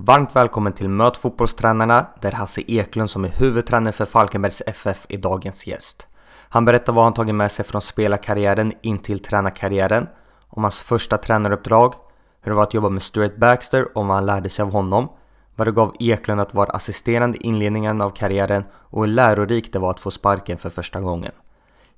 [0.00, 5.18] Varmt välkommen till Möt fotbollstränarna där Hasse Eklund som är huvudtränare för Falkenbergs FF är
[5.18, 6.06] dagens gäst.
[6.48, 10.06] Han berättar vad han tagit med sig från spelarkarriären in till tränarkarriären,
[10.48, 11.94] om hans första tränaruppdrag,
[12.40, 15.08] hur det var att jobba med Stuart Baxter och vad han lärde sig av honom,
[15.56, 19.78] vad det gav Eklund att vara assisterande i inledningen av karriären och hur lärorikt det
[19.78, 21.32] var att få sparken för första gången.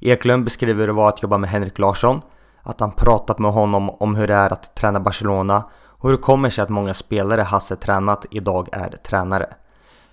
[0.01, 2.23] Eklund beskriver hur det var att jobba med Henrik Larsson,
[2.63, 5.65] att han pratat med honom om hur det är att träna Barcelona
[6.01, 9.47] och hur det kommer sig att många spelare Hasse tränat idag är tränare.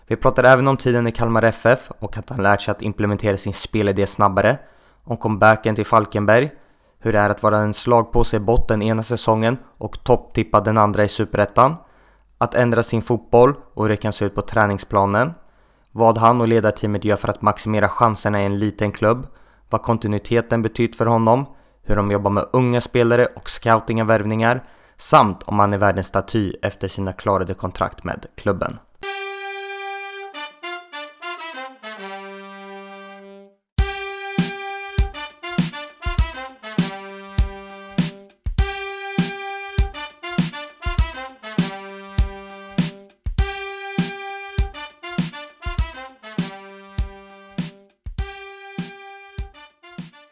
[0.07, 3.37] Vi pratar även om tiden i Kalmar FF och att han lärt sig att implementera
[3.37, 4.57] sin spelidé snabbare,
[5.03, 6.51] om comebacken till Falkenberg,
[6.99, 11.03] hur det är att vara en slagpåse i botten ena säsongen och topptippad den andra
[11.03, 11.75] i Superettan,
[12.37, 15.33] att ändra sin fotboll och hur det kan se ut på träningsplanen,
[15.91, 19.27] vad han och ledarteamet gör för att maximera chanserna i en liten klubb,
[19.69, 21.45] vad kontinuiteten betytt för honom,
[21.83, 24.63] hur de jobbar med unga spelare och scouting av värvningar
[24.97, 28.79] samt om han är värd en staty efter sina klarade kontrakt med klubben.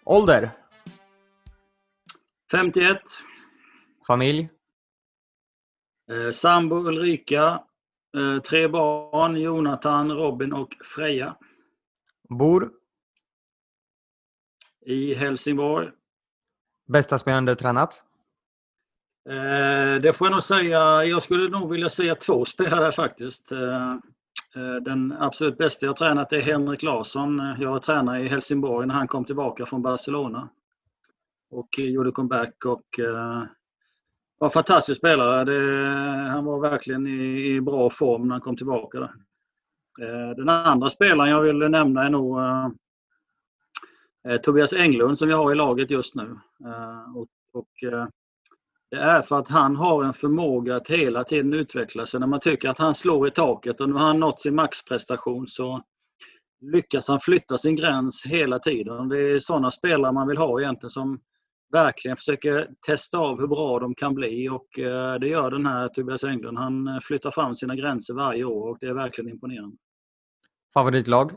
[0.07, 0.51] Ålder?
[2.51, 2.97] 51.
[4.07, 4.54] Familj?
[6.11, 7.63] Eh, sambo Ulrika.
[8.17, 11.35] Eh, tre barn, Jonathan, Robin och Freja.
[12.29, 12.71] Bor?
[14.85, 15.91] I Helsingborg.
[16.87, 18.03] Bästa spelaren du tränat?
[19.29, 21.03] Eh, det får jag nog säga.
[21.03, 23.51] Jag skulle nog vilja säga två spelare faktiskt.
[23.51, 23.91] Eh,
[24.55, 27.55] eh, den absolut bästa jag tränat är Henrik Larsson.
[27.59, 30.49] Jag var tränare i Helsingborg när han kom tillbaka från Barcelona.
[31.51, 33.43] Och gjorde comeback och eh,
[34.39, 35.43] var en fantastisk spelare.
[35.43, 38.99] Det, han var verkligen i, i, bra form när han kom tillbaka.
[38.99, 39.13] Där.
[40.01, 42.69] Eh, den andra spelaren jag vill nämna är nog eh,
[44.27, 46.39] eh, Tobias Englund som vi har i laget just nu.
[46.65, 48.07] Eh, och, och eh,
[48.91, 52.19] det är för att han har en förmåga att hela tiden utveckla sig.
[52.19, 55.47] När man tycker att han slår i taket och nu har han nått sin maxprestation
[55.47, 55.81] så
[56.61, 59.09] lyckas han flytta sin gräns hela tiden.
[59.09, 61.19] Det är sådana spelare man vill ha egentligen som
[61.71, 65.87] verkligen försöker testa av hur bra de kan bli och eh, det gör den här
[65.87, 66.57] Tobias Englund.
[66.57, 69.77] Han eh, flyttar fram sina gränser varje år och det är verkligen imponerande.
[70.73, 71.31] Favoritlag?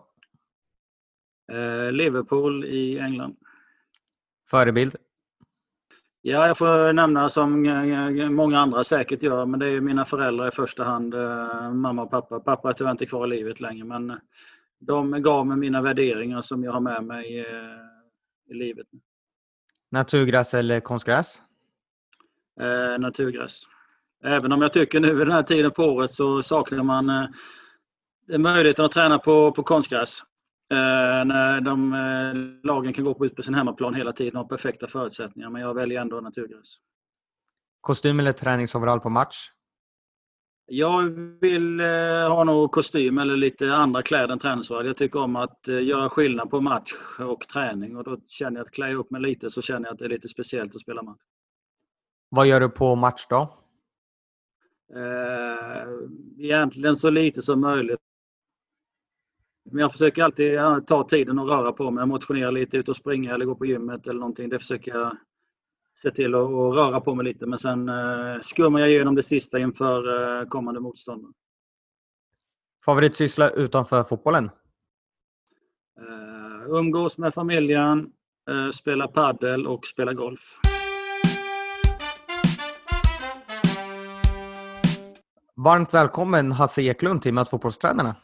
[1.53, 3.37] Eh, Liverpool i England.
[4.51, 4.97] Förebild?
[6.23, 7.63] Ja, jag får nämna som
[8.31, 11.15] många andra säkert gör, men det är mina föräldrar i första hand.
[11.75, 12.41] Mamma och pappa.
[12.41, 14.21] Pappa är tyvärr inte kvar i livet längre, men
[14.79, 17.45] de gav mig mina värderingar som jag har med mig
[18.51, 18.87] i livet.
[19.91, 21.43] Naturgräs eller konstgräs?
[22.61, 23.63] Eh, naturgräs.
[24.25, 28.39] Även om jag tycker nu vid den här tiden på året så saknar man eh,
[28.39, 30.23] möjligheten att träna på, på konstgräs.
[30.71, 34.49] Eh, när de, eh, lagen kan gå ut på sin hemmaplan hela tiden och ha
[34.49, 35.51] perfekta förutsättningar.
[35.51, 36.77] Men jag väljer ändå naturgräs.
[37.81, 39.51] Kostym eller träningsoverall på match?
[40.71, 41.03] Jag
[41.41, 41.87] vill eh,
[42.29, 44.87] ha nog kostym eller lite andra kläder än träningsoverall.
[44.87, 48.67] Jag tycker om att eh, göra skillnad på match och träning och då känner jag
[48.67, 51.03] att klä upp mig lite så känner jag att det är lite speciellt att spela
[51.03, 51.21] match.
[52.29, 53.59] Vad gör du på match då?
[54.95, 55.89] Eh,
[56.39, 58.01] egentligen så lite som möjligt.
[59.71, 62.07] Men jag försöker alltid ta tiden och röra på mig.
[62.07, 64.49] Motionera lite, ut och springa eller gå på gymmet eller någonting.
[64.49, 65.17] Det försöker jag
[66.03, 69.59] se till att röra på mig lite men sen eh, skummar jag igenom det sista
[69.59, 71.35] inför eh, kommande motstånd.
[72.85, 74.51] Favoritsyssla utanför fotbollen?
[76.01, 78.13] Uh, umgås med familjen,
[78.51, 80.59] uh, spela paddel och spela golf.
[85.57, 88.17] Varmt välkommen Hasse Eklund till Möt fotbollstränarna.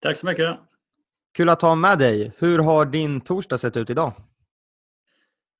[0.00, 0.58] Tack så mycket.
[1.34, 2.32] Kul att ha med dig.
[2.38, 4.12] Hur har din torsdag sett ut idag?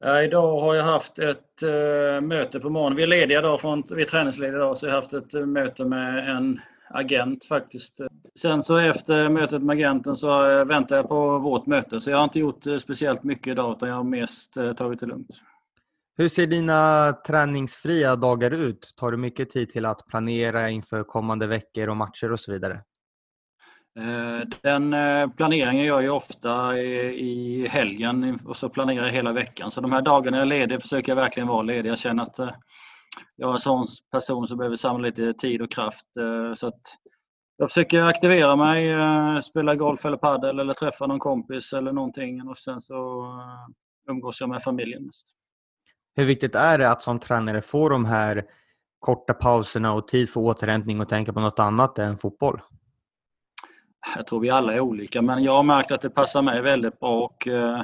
[0.03, 2.97] Idag har jag haft ett eh, möte på morgonen.
[2.97, 5.47] Vi är lediga idag, från, vi är träningslediga idag, så jag har haft ett eh,
[5.47, 8.01] möte med en agent faktiskt.
[8.39, 12.01] Sen så efter mötet med agenten så eh, väntar jag på vårt möte.
[12.01, 15.29] Så jag har inte gjort speciellt mycket idag utan jag har mest tagit det lugnt.
[16.17, 18.95] Hur ser dina träningsfria dagar ut?
[18.97, 22.81] Tar du mycket tid till att planera inför kommande veckor och matcher och så vidare?
[23.99, 29.71] Eh, den eh, planeringen gör jag ofta i helgen och så planerar jag hela veckan.
[29.71, 31.91] Så de här dagarna jag är ledig försöker jag verkligen vara ledig.
[31.91, 32.51] Jag känner att eh,
[33.37, 36.07] jag är en sån person som behöver samla lite tid och kraft.
[36.55, 36.81] Så att
[37.57, 42.59] jag försöker aktivera mig, spela golf eller padel eller träffa någon kompis eller någonting och
[42.59, 43.27] sen så
[44.11, 45.27] umgås jag med familjen mest.
[46.15, 48.45] Hur viktigt är det att som tränare få de här
[48.99, 52.61] korta pauserna och tid för återhämtning och tänka på något annat än fotboll?
[54.17, 57.01] Jag tror vi alla är olika men jag har märkt att det passar mig väldigt
[57.01, 57.83] bra och eh,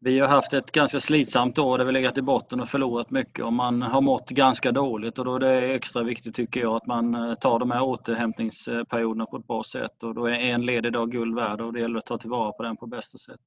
[0.00, 3.44] vi har haft ett ganska slitsamt år där vi legat i botten och förlorat mycket
[3.44, 6.86] och man har mått ganska dåligt och då är det extra viktigt tycker jag att
[6.86, 10.92] man eh, tar de här återhämtningsperioderna på ett bra sätt och då är en ledig
[10.92, 13.40] dag guld värd och det gäller att ta tillvara på den på bästa sätt.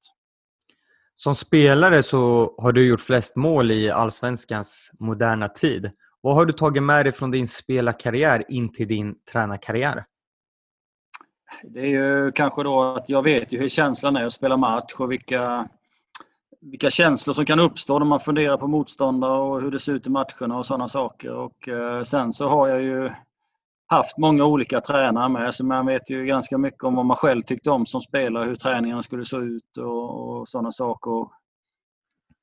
[1.15, 5.91] Som spelare så har du gjort flest mål i Allsvenskans moderna tid.
[6.21, 10.05] Vad har du tagit med dig från din spelarkarriär in till din tränarkarriär?
[11.63, 14.94] Det är ju kanske då att jag vet ju hur känslan är att spela match
[15.00, 15.68] och vilka,
[16.62, 20.07] vilka känslor som kan uppstå när man funderar på motståndare och hur det ser ut
[20.07, 21.34] i matcherna och sådana saker.
[21.34, 23.10] Och eh, sen så har jag ju
[23.88, 27.42] haft många olika tränare med så man vet ju ganska mycket om vad man själv
[27.42, 31.28] tyckte om som spelare, hur träningarna skulle se ut och, och sådana saker.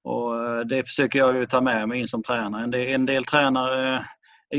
[0.04, 2.64] Och eh, det försöker jag ju ta med mig in som tränare.
[2.64, 4.06] En del, en del tränare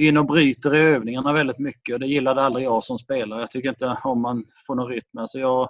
[0.06, 3.40] är inne och bryter i övningarna väldigt mycket och det gillade aldrig jag som spelare.
[3.40, 5.18] Jag tycker inte om man får någon rytm.
[5.20, 5.70] Alltså jag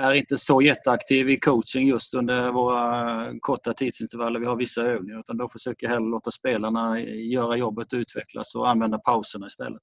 [0.00, 4.40] är inte så jätteaktiv i coaching just under våra korta tidsintervaller.
[4.40, 8.68] Vi har vissa övningar utan då försöker jag hellre låta spelarna göra jobbet utvecklas och
[8.68, 9.82] använda pauserna istället.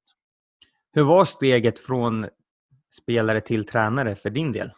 [0.94, 2.28] Hur var steget från
[3.02, 4.72] spelare till tränare för din del?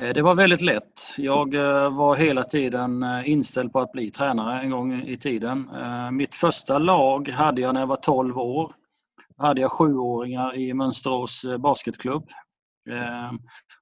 [0.00, 1.14] Eh, det var väldigt lätt.
[1.16, 5.70] Jag eh, var hela tiden eh, inställd på att bli tränare en gång i tiden.
[6.12, 8.74] Mitt första lag hade jag när jag var 12 år.
[9.36, 12.28] Då hade jag sjuåringar i Mönsterås basketklubb.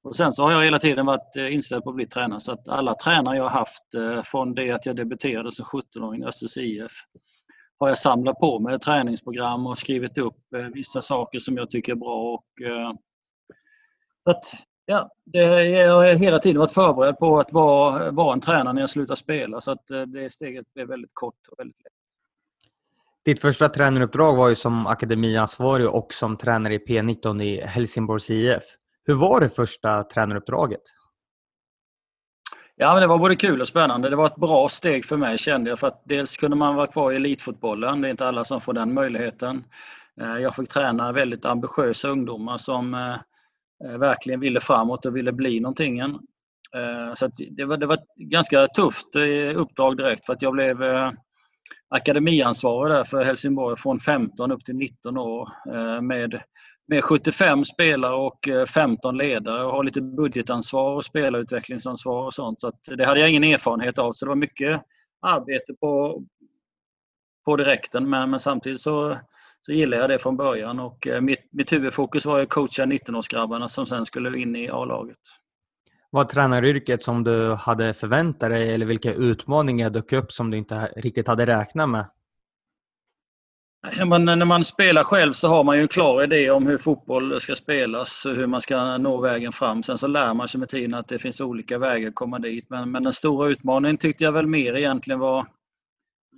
[0.02, 2.68] Och sen så har jag hela tiden varit inställd på att bli tränare så att
[2.68, 3.82] alla tränare jag har haft
[4.24, 6.92] från det att jag debuterade som 17-åring i Östers IF
[7.78, 10.38] har jag samlat på mig träningsprogram och skrivit upp
[10.72, 12.34] vissa saker som jag tycker är bra.
[12.34, 12.46] Och,
[14.30, 14.44] att
[14.88, 18.80] Ja, det, jag har hela tiden varit förberedd på att vara, vara en tränare när
[18.82, 21.92] jag slutar spela så att eh, det steget blev väldigt kort och väldigt lätt.
[23.24, 28.62] Ditt första tränaruppdrag var ju som akademiansvarig och som tränare i P19 i Helsingborgs IF.
[29.04, 30.82] Hur var det första tränaruppdraget?
[32.76, 34.10] Ja, men det var både kul och spännande.
[34.10, 35.78] Det var ett bra steg för mig kände jag.
[35.78, 38.00] För att dels kunde man vara kvar i elitfotbollen.
[38.00, 39.64] Det är inte alla som får den möjligheten.
[40.20, 43.16] Eh, jag fick träna väldigt ambitiösa ungdomar som eh,
[43.84, 45.98] Eh, verkligen ville framåt och ville bli någonting.
[45.98, 50.52] Eh, så det, var, det var ett ganska tufft eh, uppdrag direkt för att jag
[50.52, 50.76] blev
[51.88, 55.48] akademiansvarig där för Helsingborg från 15 upp till 19 år
[56.00, 56.40] med,
[56.88, 58.38] med 75 spelare och
[58.68, 62.60] 15 ledare och har lite budgetansvar och spelarutvecklingsansvar och sånt.
[62.60, 64.82] Så det hade jag ingen erfarenhet av så det var mycket
[65.22, 66.22] arbete på,
[67.44, 69.18] på direkten men, men samtidigt så
[69.66, 73.68] så gillade jag det från början och eh, mitt, mitt huvudfokus var att coacha 19-årsgrabbarna
[73.68, 75.18] som sen skulle in i A-laget.
[76.10, 80.88] Var tränaryrket som du hade förväntat dig eller vilka utmaningar dök upp som du inte
[80.96, 82.06] riktigt hade räknat med?
[83.98, 86.78] När man, när man spelar själv så har man ju en klar idé om hur
[86.78, 89.82] fotboll ska spelas och hur man ska nå vägen fram.
[89.82, 92.70] Sen så lär man sig med tiden att det finns olika vägar att komma dit.
[92.70, 95.46] Men, men den stora utmaningen tyckte jag väl mer egentligen var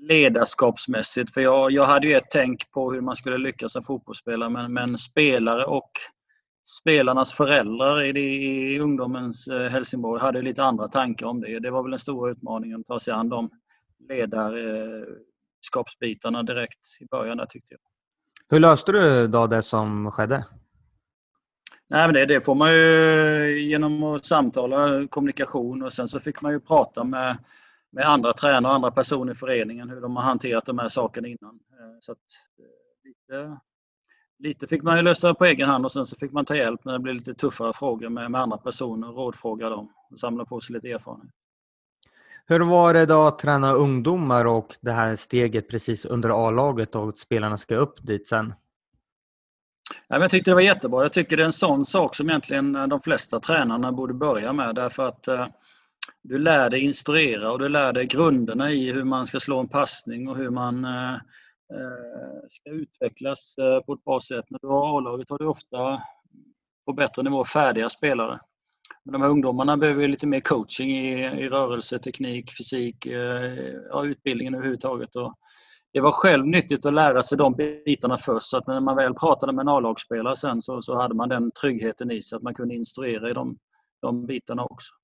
[0.00, 1.34] ledarskapsmässigt.
[1.34, 4.72] För jag, jag hade ju ett tänk på hur man skulle lyckas som fotbollsspelare men,
[4.72, 5.90] men spelare och
[6.80, 8.20] spelarnas föräldrar i,
[8.74, 11.58] i ungdomens eh, Helsingborg hade lite andra tankar om det.
[11.58, 13.50] Det var väl den stora utmaningen att ta sig an de
[14.08, 17.80] ledarskapsbitarna direkt i början där tyckte jag.
[18.50, 20.44] Hur löste du då det som skedde?
[21.90, 26.42] Nej, men det, det får man ju genom att samtala, kommunikation och sen så fick
[26.42, 27.38] man ju prata med
[27.90, 31.28] med andra tränare och andra personer i föreningen hur de har hanterat de här sakerna
[31.28, 31.54] innan.
[31.54, 32.18] Eh, så att,
[32.58, 33.60] eh, lite,
[34.38, 36.84] lite fick man ju lösa på egen hand och sen så fick man ta hjälp
[36.84, 40.60] när det blev lite tuffare frågor med, med andra personer, rådfråga dem och samla på
[40.60, 41.30] sig lite erfarenhet.
[42.46, 47.08] Hur var det då att träna ungdomar och det här steget precis under A-laget och
[47.08, 48.54] att spelarna ska upp dit sen?
[50.08, 51.02] jag tyckte det var jättebra.
[51.02, 54.74] Jag tycker det är en sån sak som egentligen de flesta tränarna borde börja med
[54.74, 55.46] därför att eh,
[56.22, 59.68] du lär dig instruera och du lär dig grunderna i hur man ska slå en
[59.68, 61.14] passning och hur man eh,
[61.74, 64.44] eh, ska utvecklas eh, på ett bra sätt.
[64.50, 66.02] När du har A-laget har du ofta
[66.86, 68.40] på bättre nivå färdiga spelare.
[69.04, 74.04] Men de här ungdomarna behöver lite mer coaching i, i rörelse, teknik, fysik, eh, ja,
[74.04, 75.16] utbildningen överhuvudtaget.
[75.16, 75.34] Och
[75.92, 79.14] det var själv nyttigt att lära sig de bitarna först så att när man väl
[79.14, 82.54] pratade med en A-lagsspelare sen så, så hade man den tryggheten i sig att man
[82.54, 83.58] kunde instruera i de,
[84.02, 84.94] de bitarna också.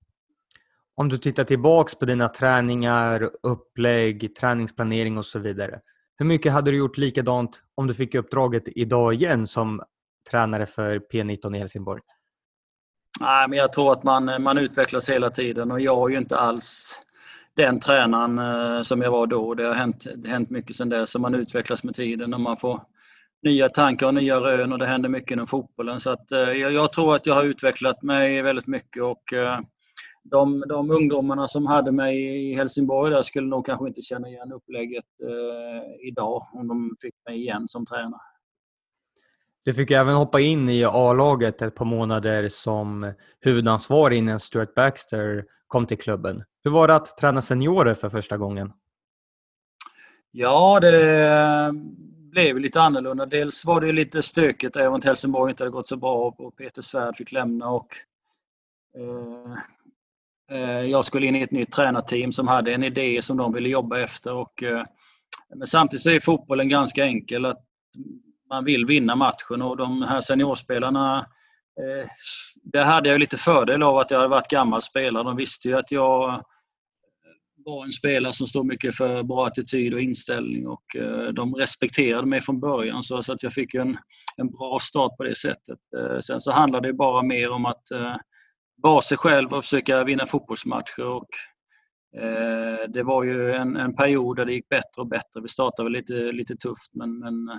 [0.96, 5.80] Om du tittar tillbaks på dina träningar, upplägg, träningsplanering och så vidare.
[6.16, 9.82] Hur mycket hade du gjort likadant om du fick uppdraget idag igen som
[10.30, 12.00] tränare för P19 i Helsingborg?
[13.20, 16.38] Nej, men jag tror att man, man utvecklas hela tiden och jag är ju inte
[16.38, 17.00] alls
[17.56, 19.54] den tränaren eh, som jag var då.
[19.54, 21.16] Det har hänt, hänt mycket sedan dess.
[21.16, 22.82] Man utvecklas med tiden och man får
[23.42, 26.00] nya tankar och nya rön och det händer mycket inom fotbollen.
[26.00, 29.60] Så att, eh, jag, jag tror att jag har utvecklat mig väldigt mycket och eh,
[30.24, 32.16] de, de ungdomarna som hade mig
[32.50, 37.14] i Helsingborg där skulle nog kanske inte känna igen upplägget eh, idag om de fick
[37.28, 38.20] mig igen som tränare.
[39.64, 45.44] Du fick även hoppa in i A-laget ett par månader som huvudansvarig innan Stuart Baxter
[45.66, 46.44] kom till klubben.
[46.64, 48.72] Hur var det att träna seniorer för första gången?
[50.30, 51.72] Ja, det
[52.30, 53.26] blev lite annorlunda.
[53.26, 56.82] Dels var det lite stökigt även om Helsingborg inte hade gått så bra och Peter
[56.82, 57.70] Svärd fick lämna.
[57.70, 57.88] Och,
[58.98, 59.56] eh,
[60.54, 63.68] Eh, jag skulle in i ett nytt tränarteam som hade en idé som de ville
[63.68, 64.34] jobba efter.
[64.34, 64.84] Och, eh,
[65.54, 67.44] men samtidigt så är fotbollen ganska enkel.
[67.44, 67.64] att
[68.48, 71.18] Man vill vinna matchen och de här seniorspelarna
[71.80, 72.08] eh,
[72.62, 75.24] där hade jag lite fördel av att jag hade varit gammal spelare.
[75.24, 76.44] De visste ju att jag
[77.56, 80.84] var en spelare som stod mycket för bra attityd och inställning och
[81.32, 83.96] de respekterade mig från början så att jag fick en,
[84.36, 85.78] en bra start på det sättet.
[86.20, 87.82] Sen så handlade det bara mer om att
[88.90, 91.06] vara sig själv och försöka vinna fotbollsmatcher.
[91.06, 91.28] Och,
[92.16, 95.40] eh, det var ju en, en, period där det gick bättre och bättre.
[95.42, 97.56] Vi startade väl lite, lite tufft men, men eh,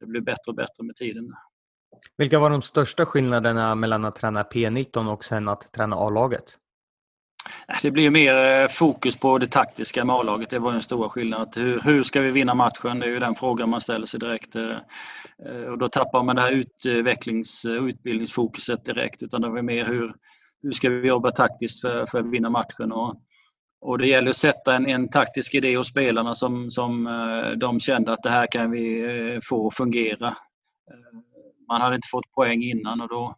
[0.00, 1.34] det blev bättre och bättre med tiden.
[2.16, 6.58] Vilka var de största skillnaderna mellan att träna P19 och sen att träna A-laget?
[7.82, 10.50] Det blir mer eh, fokus på det taktiska med A-laget.
[10.50, 11.48] Det var den stora skillnaden.
[11.56, 12.98] Hur, hur ska vi vinna matchen?
[12.98, 14.56] Det är ju den frågan man ställer sig direkt.
[14.56, 14.76] Eh,
[15.46, 19.22] eh, och då tappar man det här utvecklings och utbildningsfokuset direkt.
[19.22, 20.14] Utan det var mer hur,
[20.62, 22.92] hur ska vi jobba taktiskt för, för att vinna matchen?
[22.92, 23.14] Och,
[23.80, 27.04] och det gäller att sätta en, en taktisk idé hos spelarna som, som
[27.60, 30.36] de kände att det här kan vi få fungera.
[31.68, 33.36] Man hade inte fått poäng innan och då,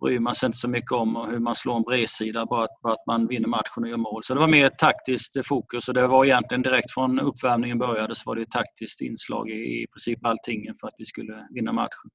[0.00, 2.92] bryr man sig inte så mycket om hur man slår en bredsida, bara att, bara
[2.92, 4.24] att man vinner matchen och gör mål.
[4.24, 8.14] Så det var mer ett taktiskt fokus och det var egentligen direkt från uppvärmningen började
[8.14, 11.72] så var det ett taktiskt inslag i, i princip allting för att vi skulle vinna
[11.72, 12.10] matchen.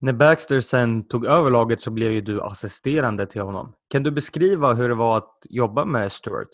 [0.00, 3.72] När Baxter sen tog över laget så blev ju du assisterande till honom.
[3.90, 6.48] Kan du beskriva hur det var att jobba med Stuart?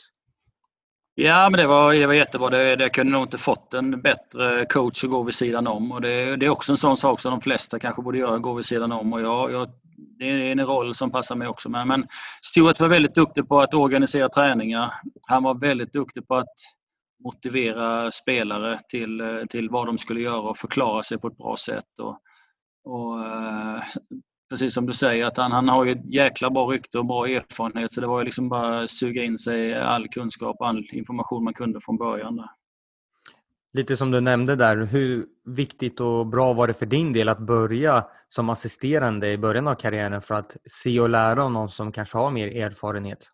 [1.14, 2.48] Ja, men det var, det var jättebra.
[2.48, 5.92] Det, det kunde nog inte fått en bättre coach att gå vid sidan om.
[5.92, 8.54] Och det, det är också en sån sak som de flesta kanske borde göra, gå
[8.54, 9.12] vid sidan om.
[9.12, 9.68] Och jag, jag
[10.18, 11.68] det är en roll som passar mig också.
[11.68, 12.06] Men, Men
[12.42, 14.94] Stuart var väldigt duktig på att organisera träningar.
[15.26, 16.54] Han var väldigt duktig på att
[17.24, 21.56] motivera spelare till, eh, till vad de skulle göra och förklara sig på ett bra
[21.56, 21.98] sätt.
[22.00, 22.18] Och,
[22.84, 23.82] och eh,
[24.50, 27.26] precis som du säger, att han, han har ju ett jäkla bra rykte och bra
[27.26, 30.88] erfarenhet så det var ju liksom bara att suga in sig all kunskap och all
[30.92, 32.36] information man kunde från början.
[32.36, 32.48] Där.
[33.72, 37.38] Lite som du nämnde där, hur viktigt och bra var det för din del att
[37.38, 41.92] börja som assisterande i början av karriären för att se och lära av någon som
[41.92, 43.30] kanske har mer erfarenhet?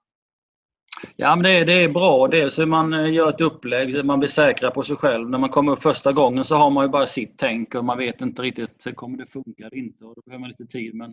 [1.17, 2.29] Ja, men det, är, det är bra.
[2.29, 5.31] Dels hur man eh, gör ett upplägg, man blir säkrare på sig själv.
[5.31, 7.99] När man kommer upp första gången så har man ju bara sitt tänk och man
[7.99, 10.05] vet inte riktigt, eh, kommer det funka eller inte?
[10.05, 10.95] Och då behöver man lite tid.
[10.95, 11.13] Men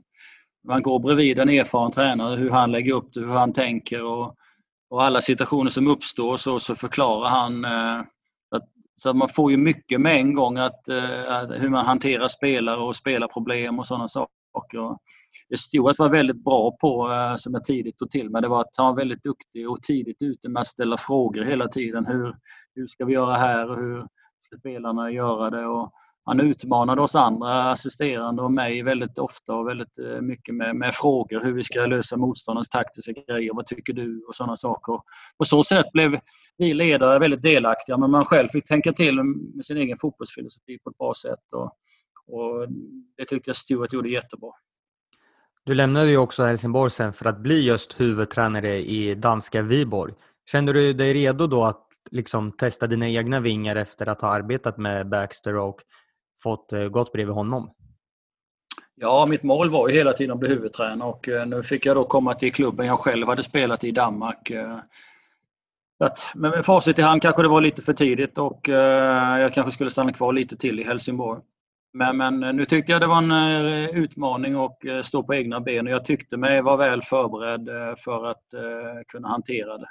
[0.68, 4.36] man går bredvid en erfaren tränare, hur han lägger upp det, hur han tänker och,
[4.90, 8.04] och alla situationer som uppstår så, så förklarar han eh,
[8.96, 12.96] så man får ju mycket med en gång att, uh, hur man hanterar spelare och
[12.96, 14.98] spelarproblem och sådana saker.
[15.50, 18.62] Det Stuart var väldigt bra på, uh, som jag tidigt tog till mig, det var
[18.62, 22.06] att han var väldigt duktig och tidigt ute med att ställa frågor hela tiden.
[22.06, 22.36] Hur,
[22.76, 24.08] hur ska vi göra här och hur
[24.42, 25.66] ska spelarna göra det?
[25.66, 25.92] Och
[26.25, 30.94] han utmanade oss andra assisterande och mig väldigt ofta och väldigt eh, mycket med, med
[30.94, 33.54] frågor hur vi ska lösa motståndarens taktiska grejer.
[33.54, 34.25] Vad tycker du?
[34.28, 35.00] Och sådana saker.
[35.38, 36.20] På så sätt blev
[36.58, 40.90] vi ledare väldigt delaktiga men man själv fick tänka till med sin egen fotbollsfilosofi på
[40.90, 41.54] ett bra sätt.
[41.54, 41.66] Och,
[42.28, 42.68] och
[43.18, 44.51] det tyckte jag Stuart gjorde jättebra.
[45.66, 50.13] Du lämnade ju också Helsingborg sen för att bli just huvudtränare i danska Viborg.
[50.51, 54.78] Kände du dig redo då att liksom testa dina egna vingar efter att ha arbetat
[54.78, 55.82] med Baxter och
[56.44, 57.72] fått eh, gått bredvid honom?
[58.96, 61.96] Ja, mitt mål var ju hela tiden att bli huvudtränare och eh, nu fick jag
[61.96, 64.50] då komma till klubben jag själv hade spelat i Danmark.
[64.50, 64.80] Eh.
[66.04, 69.72] Att, men med facit i hand kanske det var lite för tidigt och jag kanske
[69.72, 71.42] skulle stanna kvar lite till i Helsingborg.
[71.94, 73.32] Men, men nu tyckte jag det var en
[73.96, 77.70] utmaning att stå på egna ben och jag tyckte mig vara väl förberedd
[78.00, 78.46] för att
[79.08, 79.90] kunna hantera det.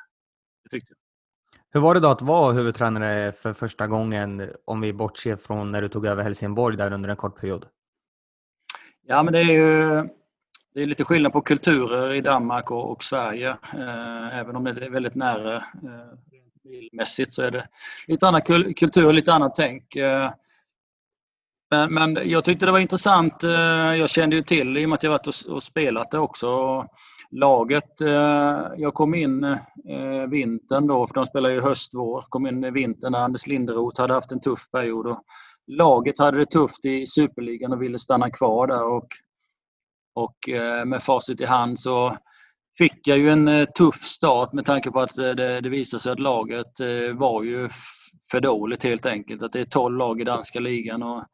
[0.64, 0.99] det tyckte jag.
[1.72, 5.82] Hur var det då att vara huvudtränare för första gången om vi bortser från när
[5.82, 7.66] du tog över Helsingborg där under en kort period?
[9.06, 10.08] Ja, men det är ju
[10.74, 13.48] det är lite skillnad på kulturer i Danmark och, och Sverige.
[13.50, 16.18] Eh, även om det är väldigt nära eh,
[16.62, 17.68] bilmässigt så är det
[18.06, 18.42] lite annan
[18.76, 19.96] kultur och lite annat tänk.
[19.96, 20.30] Eh,
[21.70, 23.44] men, men jag tyckte det var intressant.
[23.44, 23.50] Eh,
[23.94, 26.86] jag kände ju till, i och med att jag varit och, och spelat det också,
[27.30, 32.24] laget, eh, jag kom in eh, vintern då, för de spelar ju höst-vår.
[32.28, 35.06] Kom in vintern när Anders Linderoth hade haft en tuff period.
[35.06, 35.22] Och
[35.66, 38.84] laget hade det tufft i Superligan och ville stanna kvar där.
[38.84, 39.06] Och,
[40.14, 42.16] och eh, med facit i hand så
[42.78, 46.00] fick jag ju en eh, tuff start med tanke på att eh, det, det visade
[46.00, 47.68] sig att laget eh, var ju
[48.30, 49.42] för dåligt helt enkelt.
[49.42, 51.24] Att det är 12 lag i danska ligan och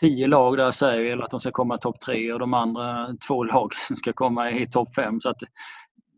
[0.00, 3.44] tio lag där säger väl att de ska komma topp tre och de andra två
[3.44, 5.20] lagen ska komma i topp fem.
[5.20, 5.38] Så att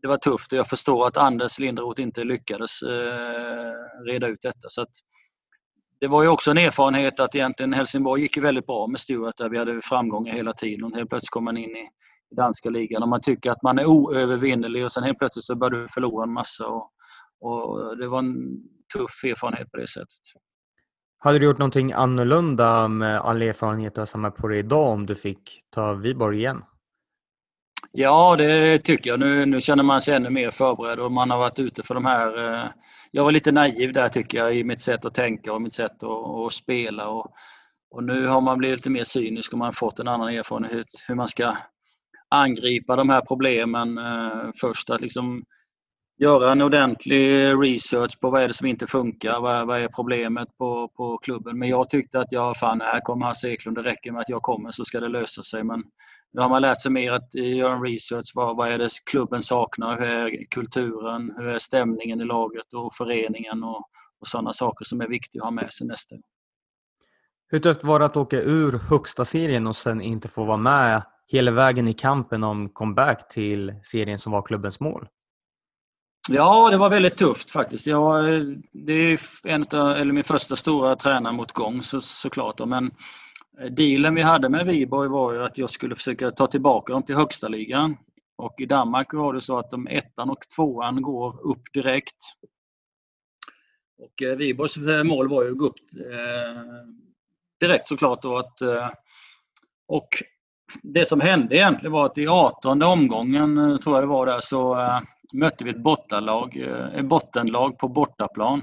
[0.01, 3.73] det var tufft och jag förstår att Anders Linderoth inte lyckades eh,
[4.05, 4.69] reda ut detta.
[4.69, 4.91] Så att
[5.99, 9.49] det var ju också en erfarenhet att egentligen Helsingborg gick väldigt bra med Stuart där
[9.49, 10.83] vi hade framgångar hela tiden.
[10.83, 11.89] och Helt plötsligt kom man in i
[12.35, 15.81] danska ligan och man tycker att man är oövervinnerlig och sen helt plötsligt så börjar
[15.81, 16.67] du förlora en massa.
[16.67, 16.91] Och,
[17.41, 18.35] och det var en
[18.93, 20.21] tuff erfarenhet på det sättet.
[21.27, 25.05] Hade du gjort någonting annorlunda med all erfarenhet du har samlat på dig idag om
[25.05, 26.61] du fick ta Viborg igen?
[27.91, 29.19] Ja, det tycker jag.
[29.19, 32.05] Nu, nu känner man sig ännu mer förberedd och man har varit ute för de
[32.05, 32.53] här...
[32.53, 32.69] Eh,
[33.11, 36.03] jag var lite naiv där tycker jag i mitt sätt att tänka och mitt sätt
[36.03, 37.07] att, att spela.
[37.07, 37.31] Och,
[37.91, 40.87] och nu har man blivit lite mer cynisk och man har fått en annan erfarenhet
[41.07, 41.57] hur man ska
[42.29, 44.89] angripa de här problemen eh, först.
[44.89, 45.43] Att liksom
[46.17, 50.57] göra en ordentlig research på vad är det som inte funkar, vad, vad är problemet
[50.57, 51.59] på, på klubben.
[51.59, 54.41] Men jag tyckte att ja, fan, här kommer Hasse Eklund, det räcker med att jag
[54.41, 55.63] kommer så ska det lösa sig.
[55.63, 55.83] Men
[56.33, 58.31] nu har man lärt sig mer att eh, göra en research.
[58.35, 59.99] Vad, vad är det klubben saknar?
[59.99, 61.33] Hur är kulturen?
[61.37, 63.89] Hur är stämningen i laget och föreningen och,
[64.21, 66.23] och sådana saker som är viktiga att ha med sig nästa gång.
[67.49, 71.01] Hur tufft var det att åka ur högsta serien och sen inte få vara med
[71.27, 75.07] hela vägen i kampen om comeback till serien som var klubbens mål?
[76.29, 77.87] Ja, det var väldigt tufft faktiskt.
[77.87, 78.25] Jag,
[78.71, 82.67] det är en av, eller min första stora tränarmotgång så, såklart.
[82.67, 82.91] Men
[83.61, 87.03] eh, dealen vi hade med Viborg var ju att jag skulle försöka ta tillbaka dem
[87.03, 87.97] till högsta ligan.
[88.37, 92.17] Och i Danmark var det så att de ettan och tvåan går upp direkt.
[93.99, 95.75] Och eh, Viborgs eh, mål var ju att gå upp
[96.11, 96.61] eh,
[97.59, 98.21] direkt såklart.
[98.21, 98.89] Då att, eh,
[99.87, 100.09] och
[100.83, 104.39] det som hände egentligen var att i 18 omgången, eh, tror jag det var där,
[104.39, 104.99] så eh,
[105.33, 108.61] mötte vi ett bottenlag, eh, ett bottenlag på bortaplan.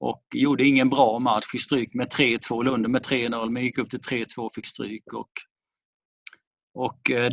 [0.00, 3.90] Och gjorde ingen bra match, fick stryk med 3-2, Lund med 3-0, men gick upp
[3.90, 5.12] till 3-2 och fick stryk.
[5.12, 5.30] Och,
[6.74, 7.30] och eh,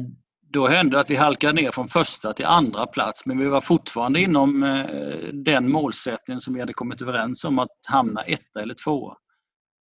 [0.53, 3.61] då hände det att vi halkade ner från första till andra plats, men vi var
[3.61, 4.85] fortfarande inom eh,
[5.33, 9.15] den målsättningen som vi hade kommit överens om att hamna etta eller tvåa.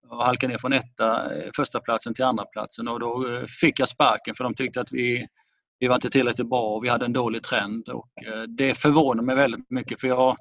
[0.08, 3.24] Och halkade ner från etta, första platsen till andra platsen och då
[3.60, 5.26] fick jag sparken för de tyckte att vi
[5.78, 7.88] vi var inte tillräckligt bra och vi hade en dålig trend.
[7.88, 10.36] Och eh, det förvånar mig väldigt mycket för jag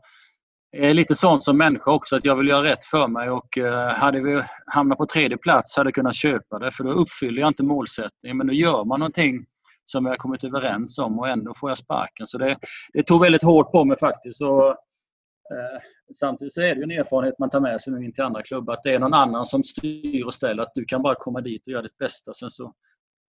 [0.72, 3.90] är lite sån som människa också att jag vill göra rätt för mig och eh,
[3.90, 7.48] hade vi hamnat på tredje plats hade jag kunnat köpa det för då uppfyller jag
[7.48, 9.46] inte målsättningen men nu gör man någonting
[9.86, 12.28] som vi har kommit överens om och ändå får jag sparken.
[12.28, 12.58] Så det,
[12.94, 14.42] det tog väldigt hårt på mig faktiskt.
[14.42, 15.80] Och, eh,
[16.16, 18.74] samtidigt så är det en erfarenhet man tar med sig nu in till andra klubbar
[18.74, 20.64] att det är någon annan som styr och ställer.
[20.64, 22.34] Att du kan bara komma dit och göra ditt bästa.
[22.34, 22.74] Sen så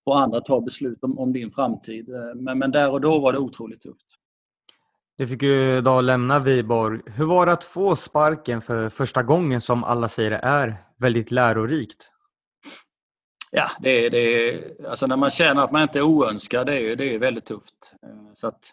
[0.09, 2.09] och andra ta beslut om, om din framtid.
[2.09, 4.07] Eh, men, men där och då var det otroligt tufft.
[5.19, 7.01] Du fick ju idag lämna Viborg.
[7.07, 12.11] Hur var det att få sparken för första gången som alla säger är väldigt lärorikt?
[13.51, 16.97] Ja, det är, det alltså när man känner att man inte är oönskad, det är,
[16.97, 17.95] det är väldigt tufft.
[18.03, 18.73] Eh, så att,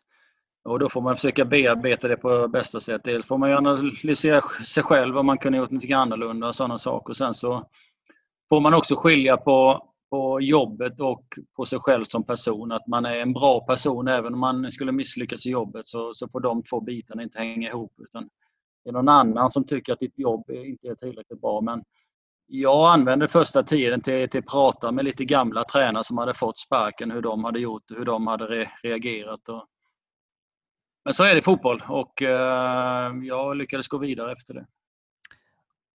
[0.65, 3.01] och då får man försöka bearbeta det på bästa sätt.
[3.03, 7.13] Dels får man analysera sig själv om man kunde gjort något annorlunda och sådana saker.
[7.13, 7.69] Sen så
[8.49, 11.25] får man också skilja på på jobbet och
[11.55, 12.71] på sig själv som person.
[12.71, 16.27] Att man är en bra person även om man skulle misslyckas i jobbet så, så
[16.27, 17.93] får de två bitarna inte hänga ihop.
[18.03, 18.29] Utan
[18.83, 21.61] det är någon annan som tycker att ditt jobb inte är tillräckligt bra.
[21.61, 21.83] Men
[22.47, 26.57] jag använde första tiden till, till att prata med lite gamla tränare som hade fått
[26.57, 29.49] sparken, hur de hade gjort och hur de hade re reagerat.
[29.49, 29.65] Och...
[31.05, 34.65] Men så är det i fotboll och eh, jag lyckades gå vidare efter det.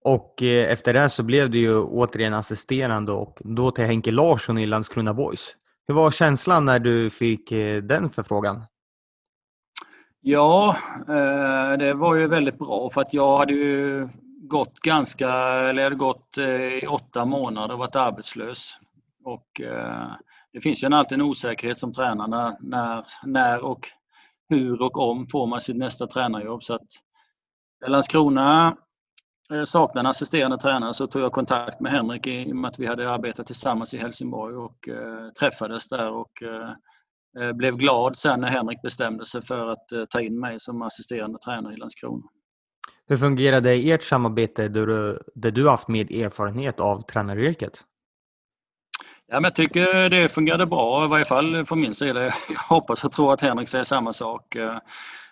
[0.03, 4.57] Och eh, efter det så blev du ju återigen assisterande och då till Henke Larsson
[4.57, 5.55] i Landskrona Boys.
[5.87, 8.63] Hur var känslan när du fick eh, den förfrågan?
[10.21, 10.75] Ja,
[11.07, 14.07] eh, det var ju väldigt bra för att jag hade ju
[14.43, 15.29] gått ganska,
[15.69, 16.37] eller jag hade gått
[16.83, 18.79] i åtta månader och varit arbetslös.
[19.23, 19.61] Och
[20.53, 23.87] det finns ju alltid en osäkerhet som tränare när, när och
[24.49, 26.63] hur och om får man sitt nästa tränarjobb.
[26.63, 26.87] Så att
[27.87, 28.77] Landskrona
[29.65, 32.85] saknade en assisterande tränare så tog jag kontakt med Henrik i och med att vi
[32.85, 36.71] hade arbetat tillsammans i Helsingborg och eh, träffades där och eh,
[37.43, 40.81] eh, blev glad sen när Henrik bestämde sig för att eh, ta in mig som
[40.81, 42.23] assisterande tränare i Landskrona.
[43.07, 47.83] Hur fungerade ert samarbete där du, där du haft mer erfarenhet av tränaryrket?
[49.27, 52.23] Ja, men jag tycker det fungerade bra, i varje fall från min sida.
[52.49, 54.55] Jag hoppas och tror att Henrik säger samma sak.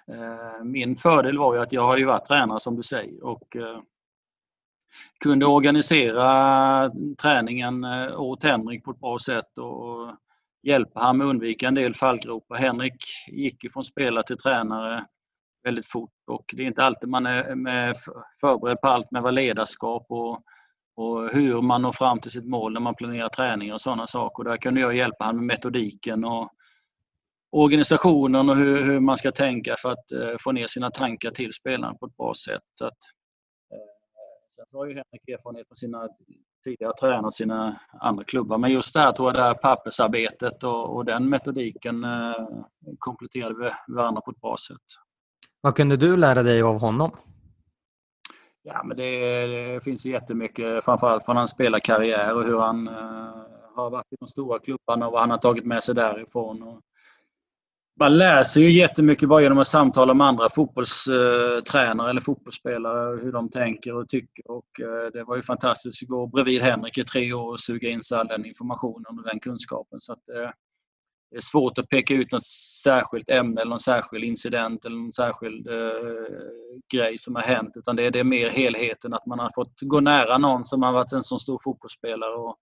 [0.09, 3.55] Eh, min fördel var ju att jag har ju varit tränare som du säger och
[3.55, 3.79] eh,
[5.23, 10.15] kunde organisera träningen eh, åt Henrik på ett bra sätt och
[10.63, 12.55] hjälpa honom att undvika en del fallgropar.
[12.55, 15.05] Henrik gick ju från spelare till tränare
[15.63, 17.95] väldigt fort och det är inte alltid man är
[18.41, 20.43] förberedd på allt med vad ledarskap och
[20.99, 24.43] och hur man når fram till sitt mål när man planerar träningar och sådana saker.
[24.43, 26.49] Där kunde jag hjälpa honom med metodiken och
[27.51, 31.53] organisationen och hur, hur man ska tänka för att eh, få ner sina tankar till
[31.53, 32.61] spelarna på ett bra sätt.
[32.79, 32.97] Så att,
[34.49, 36.07] sen så har ju Henrik erfarenhet från sina
[36.63, 38.57] tidigare tränare sina andra klubbar.
[38.57, 42.47] Men just det här tror jag, det här pappersarbetet och, och den metodiken eh,
[42.99, 44.77] kompletterade varandra på ett bra sätt.
[45.61, 47.11] Vad kunde du lära dig av honom?
[48.61, 52.95] Ja, men det, det finns jättemycket, framförallt från hans spelarkarriär och hur han uh,
[53.75, 56.63] har varit i de stora klubbarna och vad han har tagit med sig därifrån.
[56.63, 56.81] Och
[57.99, 63.49] man läser ju jättemycket bara genom att samtala med andra fotbollstränare eller fotbollsspelare, hur de
[63.49, 64.51] tänker och tycker.
[64.51, 67.89] Och eh, det var ju fantastiskt att gå bredvid Henrik i tre år och suga
[67.89, 69.99] in sig all den informationen och den kunskapen.
[69.99, 70.49] Så att, eh,
[71.31, 72.45] det är svårt att peka ut något
[72.83, 75.75] särskilt ämne eller någon särskild incident eller någon särskild eh,
[76.93, 77.71] grej som har hänt.
[77.75, 80.93] Utan det är, det mer helheten, att man har fått gå nära någon som har
[80.93, 82.57] varit en så stor fotbollsspelare och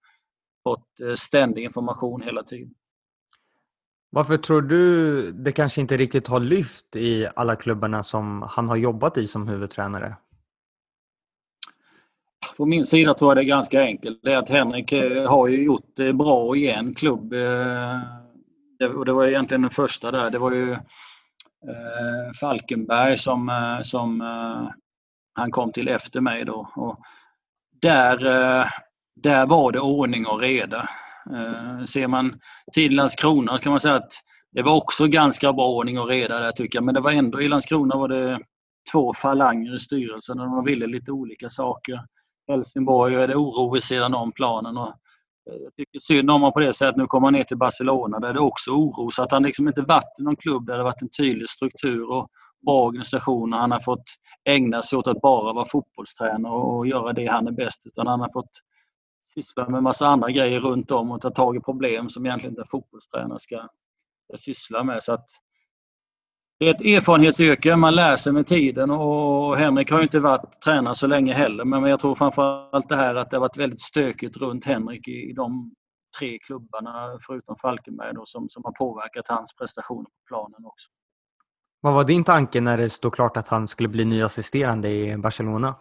[0.63, 2.73] fått ständig information hela tiden.
[4.17, 8.75] Varför tror du det kanske inte riktigt har lyft i alla klubbarna som han har
[8.75, 10.15] jobbat i som huvudtränare?
[12.57, 14.19] Från min sida tror jag det är ganska enkelt.
[14.23, 17.33] Det är att Henrik eh, har ju gjort eh, eh, det bra i en klubb
[18.97, 20.29] och det var egentligen den första där.
[20.29, 20.77] Det var ju
[22.39, 23.51] Falkenberg som,
[23.83, 24.21] som
[25.33, 26.71] han kom till efter mig då.
[26.75, 26.99] Och
[27.81, 28.17] där,
[29.15, 30.89] där var det ordning och reda.
[31.33, 32.39] Eh, ser man
[32.73, 34.11] till Landskrona kan man säga att
[34.51, 36.83] det var också ganska bra ordning och reda där tycker jag.
[36.83, 38.39] Men det var ändå i Landskrona var det
[38.91, 42.01] två falanger i styrelsen och de ville lite olika saker.
[42.47, 44.87] Helsingborg är det oro vid sidan om planen och
[45.49, 46.97] eh, jag tycker synd om honom på det sättet.
[46.97, 49.11] Nu kommer han ner till Barcelona där det också är oro.
[49.11, 52.11] Så att han liksom inte varit i någon klubb där det varit en tydlig struktur
[52.11, 52.27] och
[52.65, 53.53] bra organisation.
[53.53, 54.03] Han har fått
[54.49, 57.87] ägna sig åt att bara vara fotbollstränare och göra det han är bäst.
[57.87, 58.51] Utan han har fått
[59.37, 62.61] syssla med massa andra grejer runt om och ta tag i problem som egentligen inte
[62.61, 63.67] en fotbollstränare ska,
[64.27, 65.03] ska syssla med.
[65.03, 65.25] Så att
[66.59, 70.95] det är ett erfarenhetsyrke, man lär sig med tiden och Henrik har inte varit tränare
[70.95, 71.65] så länge heller.
[71.65, 75.33] Men jag tror framförallt det här att det har varit väldigt stökigt runt Henrik i
[75.33, 75.71] de
[76.19, 80.89] tre klubbarna förutom Falkenberg då, som, som har påverkat hans prestationer på planen också.
[81.81, 85.17] Vad var din tanke när det stod klart att han skulle bli ny assisterande i
[85.17, 85.75] Barcelona?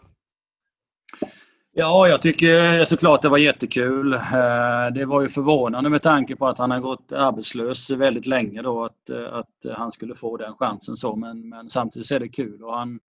[1.79, 4.13] Ja, jag tycker såklart det var jättekul.
[4.13, 8.63] Eh, det var ju förvånande med tanke på att han har gått arbetslös väldigt länge
[8.63, 12.29] då att, eh, att han skulle få den chansen så men, men samtidigt är det
[12.29, 12.65] kul.
[12.65, 13.01] Och han,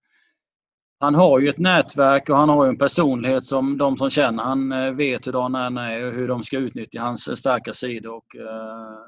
[1.00, 4.72] han har ju ett nätverk och han har en personlighet som de som känner han
[4.72, 8.14] eh, vet hur han är och hur de ska utnyttja hans starka sidor.
[8.16, 8.36] Och,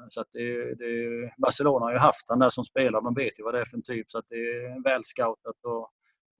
[0.08, 3.44] så att det, det, Barcelona har ju haft han där som spelare, de vet ju
[3.44, 5.88] vad det är för en typ så att det är väl scoutat och,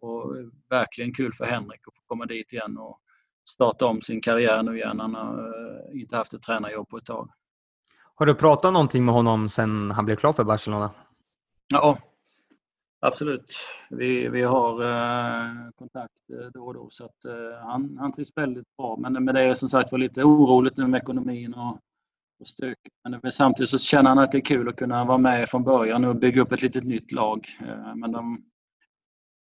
[0.09, 0.37] och
[0.71, 3.01] verkligen kul för Henrik att få komma dit igen och
[3.51, 5.01] starta om sin karriär nu igen.
[5.01, 7.31] Han har eh, inte haft ett tränarjobb på ett tag.
[8.15, 10.91] Har du pratat någonting med honom sen han blev klar för Barcelona?
[11.69, 11.99] Ja,
[13.01, 13.55] absolut.
[13.91, 18.33] Vi, vi har eh, kontakt eh, då och då så att eh, han, han trivs
[18.37, 18.97] väldigt bra.
[19.01, 21.79] Men, men det är som sagt var lite oroligt nu med ekonomin och,
[22.41, 22.79] och stök.
[23.23, 26.05] Men samtidigt så känner han att det är kul att kunna vara med från början
[26.05, 27.47] och bygga upp ett litet nytt lag.
[27.61, 28.45] Eh, men de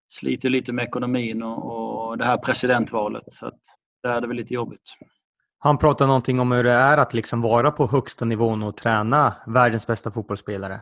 [0.07, 3.23] sliter lite med ekonomin och, och det här presidentvalet.
[3.33, 3.59] Så att
[4.03, 4.93] det är det väl lite jobbigt.
[5.59, 9.35] Han pratar någonting om hur det är att liksom vara på högsta nivån och träna
[9.47, 10.81] världens bästa fotbollsspelare.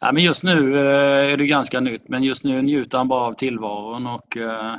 [0.00, 3.26] Ja, men just nu eh, är det ganska nytt, men just nu njuter han bara
[3.26, 4.06] av tillvaron.
[4.06, 4.74] Och, eh,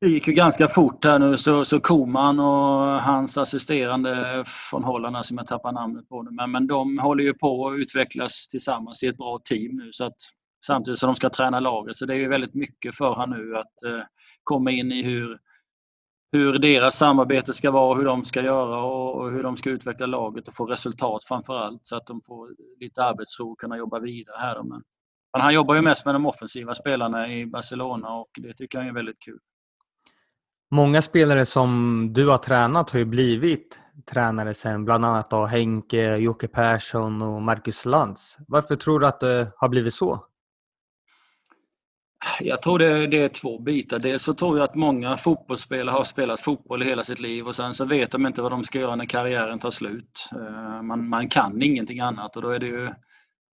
[0.00, 5.26] det gick ju ganska fort här nu så, så Koman och hans assisterande från Holland,
[5.26, 9.02] som jag tappar namnet på nu, men, men de håller ju på att utvecklas tillsammans
[9.02, 9.88] i ett bra team nu.
[9.92, 10.16] Så att,
[10.66, 11.96] samtidigt som de ska träna laget.
[11.96, 14.04] Så det är ju väldigt mycket för han nu att eh,
[14.44, 15.38] komma in i hur
[16.32, 20.48] hur deras samarbete ska vara, hur de ska göra och hur de ska utveckla laget
[20.48, 22.48] och få resultat framför allt så att de får
[22.80, 24.62] lite arbetsro och kunna jobba vidare här.
[24.62, 24.82] Men,
[25.32, 28.92] han jobbar ju mest med de offensiva spelarna i Barcelona och det tycker jag är
[28.92, 29.38] väldigt kul.
[30.70, 36.16] Många spelare som du har tränat har ju blivit tränare sen, bland annat då Henke,
[36.16, 38.36] Jocke Persson och Marcus Lantz.
[38.48, 40.26] Varför tror du att det har blivit så?
[42.40, 43.98] Jag tror det, det, är två bitar.
[43.98, 47.54] Dels så tror jag att många fotbollsspelare har spelat fotboll i hela sitt liv och
[47.54, 50.28] sen så vet de inte vad de ska göra när karriären tar slut.
[50.32, 52.90] Eh, man, man kan ingenting annat och då är det ju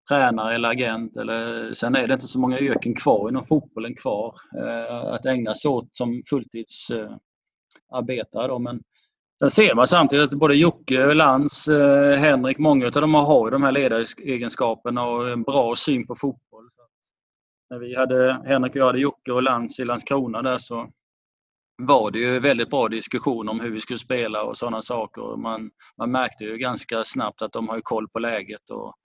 [0.10, 1.18] tränare eller agent.
[1.18, 5.54] Eller, sen är det inte så många yrken kvar inom fotbollen kvar eh, att ägna
[5.54, 8.52] sig åt som fulltidsarbetare.
[8.52, 8.82] Eh, Men
[9.40, 11.68] sen ser man samtidigt att både Jocke, Lans,
[12.18, 16.70] Henrik, många av dem har ju de här ledaregenskaperna och en bra syn på fotboll.
[17.70, 20.90] När vi hade, Henrik och jag hade Jocke och Lantz i Landskrona där så
[21.82, 25.38] var det ju väldigt bra diskussion om hur vi skulle spela och sådana saker.
[25.38, 28.96] Man, man märkte ju ganska snabbt att de har koll på läget och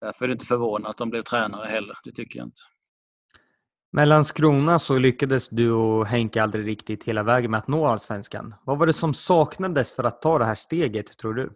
[0.00, 1.98] därför är det inte förvånande att de blev tränare heller.
[2.04, 2.62] Det tycker jag inte.
[3.92, 8.54] Med Landskrona så lyckades du och Henke aldrig riktigt hela vägen med att nå allsvenskan.
[8.64, 11.52] Vad var det som saknades för att ta det här steget, tror du?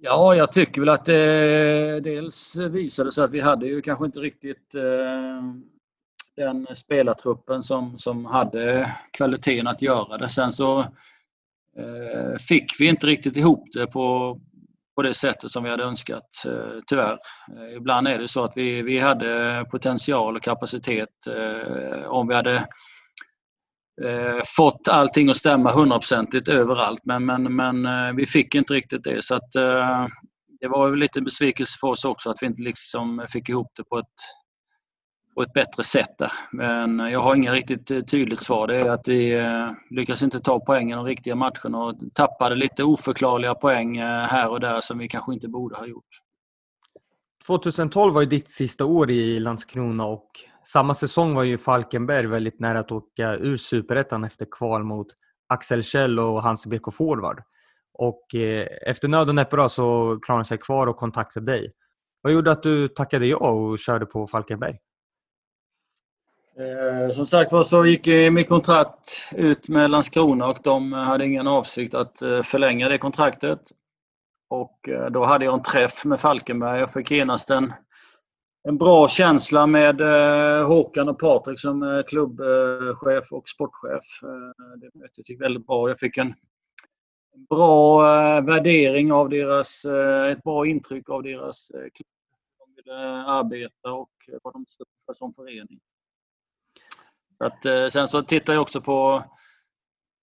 [0.00, 4.20] Ja, jag tycker väl att det dels visade sig att vi hade ju kanske inte
[4.20, 5.42] riktigt eh,
[6.36, 10.28] den spelartruppen som, som hade kvaliteten att göra det.
[10.28, 10.80] Sen så
[11.78, 14.38] eh, fick vi inte riktigt ihop det på,
[14.96, 17.18] på det sättet som vi hade önskat, eh, tyvärr.
[17.56, 22.34] Eh, ibland är det så att vi, vi hade potential och kapacitet eh, om vi
[22.34, 22.68] hade
[24.04, 29.04] Eh, fått allting att stämma hundraprocentigt överallt men, men, men eh, vi fick inte riktigt
[29.04, 29.24] det.
[29.24, 30.06] Så att, eh,
[30.60, 33.98] det var lite besvikelse för oss också att vi inte liksom fick ihop det på
[33.98, 34.14] ett
[35.36, 36.32] på ett bättre sätt där.
[36.52, 38.66] Men jag har inget riktigt tydligt svar.
[38.66, 42.84] Det är att vi eh, lyckas inte ta poängen de riktiga matcherna och tappade lite
[42.84, 46.20] oförklarliga poäng eh, här och där som vi kanske inte borde ha gjort.
[47.46, 50.30] 2012 var ju ditt sista år i Landskrona och
[50.68, 55.06] samma säsong var ju Falkenberg väldigt nära att åka ur superettan efter kval mot
[55.48, 57.42] Axel Kjell och hans BK Forward.
[57.92, 61.70] Och eh, efter nöd och näppe så klarade han sig kvar och kontaktade dig.
[62.22, 64.78] Vad gjorde att du tackade ja och körde på Falkenberg?
[66.58, 71.46] Eh, som sagt var så gick mitt kontrakt ut med Landskrona och de hade ingen
[71.46, 73.60] avsikt att eh, förlänga det kontraktet.
[74.48, 77.72] Och eh, då hade jag en träff med Falkenberg och fick genast en,
[78.68, 84.22] en bra känsla med eh, Håkan och Patrik som eh, klubbchef och sportchef.
[84.22, 85.88] Eh, det mötet gick väldigt bra.
[85.88, 86.34] Jag fick en
[87.48, 88.00] bra
[88.40, 89.84] värdering av deras,
[90.30, 92.08] ett bra intryck av deras klubb.
[92.58, 94.10] De ville arbeta och
[94.42, 95.80] vad de stod för som förening.
[97.38, 99.24] Att, eh, sen så tittar jag också på,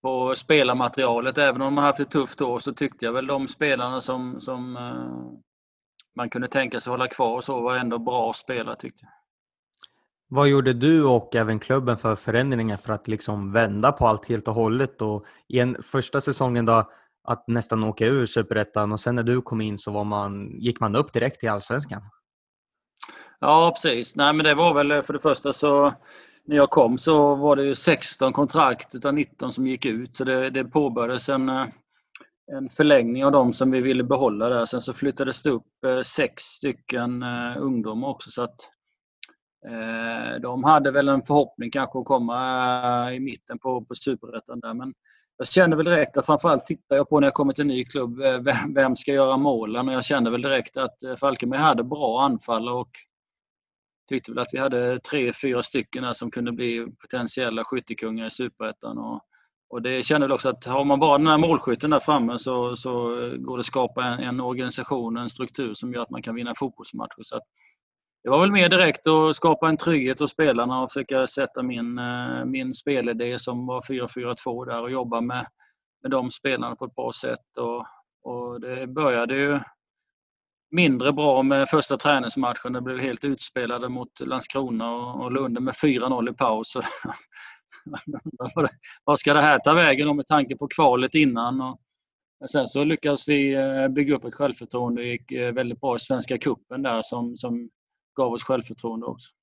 [0.01, 1.37] på spelarmaterialet.
[1.37, 4.39] Även om de har haft ett tufft år så tyckte jag väl de spelarna som,
[4.41, 4.77] som
[6.15, 9.11] man kunde tänka sig hålla kvar så var ändå bra spelare tyckte jag.
[10.27, 14.47] Vad gjorde du och även klubben för förändringar för att liksom vända på allt helt
[14.47, 15.01] och hållet?
[15.01, 16.89] Och I en första säsongen då
[17.23, 20.79] att nästan åka ur Superettan och sen när du kom in så var man, gick
[20.79, 22.01] man upp direkt till Allsvenskan.
[23.39, 24.15] Ja precis.
[24.15, 25.93] Nej men det var väl för det första så
[26.45, 30.15] när jag kom så var det 16 kontrakt utav 19 som gick ut.
[30.15, 31.65] Så det, det påbörjades en, eh,
[32.51, 34.65] en förlängning av dem som vi ville behålla där.
[34.65, 38.31] Sen så flyttades det upp eh, sex stycken eh, ungdomar också.
[38.31, 38.55] Så att,
[39.67, 44.73] eh, de hade väl en förhoppning kanske att komma i mitten på, på superettan där.
[44.73, 44.93] Men
[45.37, 47.85] jag kände väl direkt att framförallt tittar jag på när jag kommer till en ny
[47.85, 49.87] klubb, vem, vem ska göra målen?
[49.87, 52.89] Och jag kände väl direkt att Falkenberg hade bra anfallare och
[54.09, 58.97] tyckte väl att vi hade tre, fyra stycken som kunde bli potentiella skyttekungar i Superettan.
[58.97, 59.21] Och,
[59.73, 62.75] och det känner väl också att har man bara den här målskytten där framme så,
[62.75, 62.91] så
[63.37, 66.53] går det att skapa en, en organisation, en struktur som gör att man kan vinna
[66.55, 67.23] fotbollsmatcher.
[67.23, 67.41] Så
[68.23, 71.97] det var väl mer direkt att skapa en trygghet hos spelarna och försöka sätta min,
[71.97, 75.47] eh, min spelidé som var 4-4-2 där och jobba med,
[76.01, 77.57] med de spelarna på ett bra sätt.
[77.57, 77.85] Och,
[78.31, 79.59] och det började ju
[80.71, 82.73] mindre bra med första träningsmatchen.
[82.73, 86.77] Det blev helt utspelade mot Landskrona och Lund med 4-0 i paus.
[89.03, 91.61] Vad ska det här ta vägen med tanke på kvalet innan?
[92.43, 95.01] Och sen så lyckades vi eh, bygga upp ett självförtroende.
[95.01, 97.69] Det gick eh, väldigt bra i Svenska cupen där som, som
[98.15, 99.33] gav oss självförtroende också.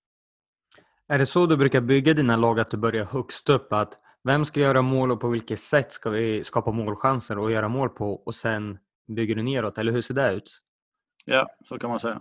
[1.08, 3.72] Är det så du brukar bygga dina lag, att du börjar högst upp?
[3.72, 7.68] Att vem ska göra mål och på vilket sätt ska vi skapa målchanser och göra
[7.68, 9.78] mål på och sen bygger du neråt?
[9.78, 10.60] Eller hur ser det ut?
[11.24, 12.20] Ja, så kan man säga.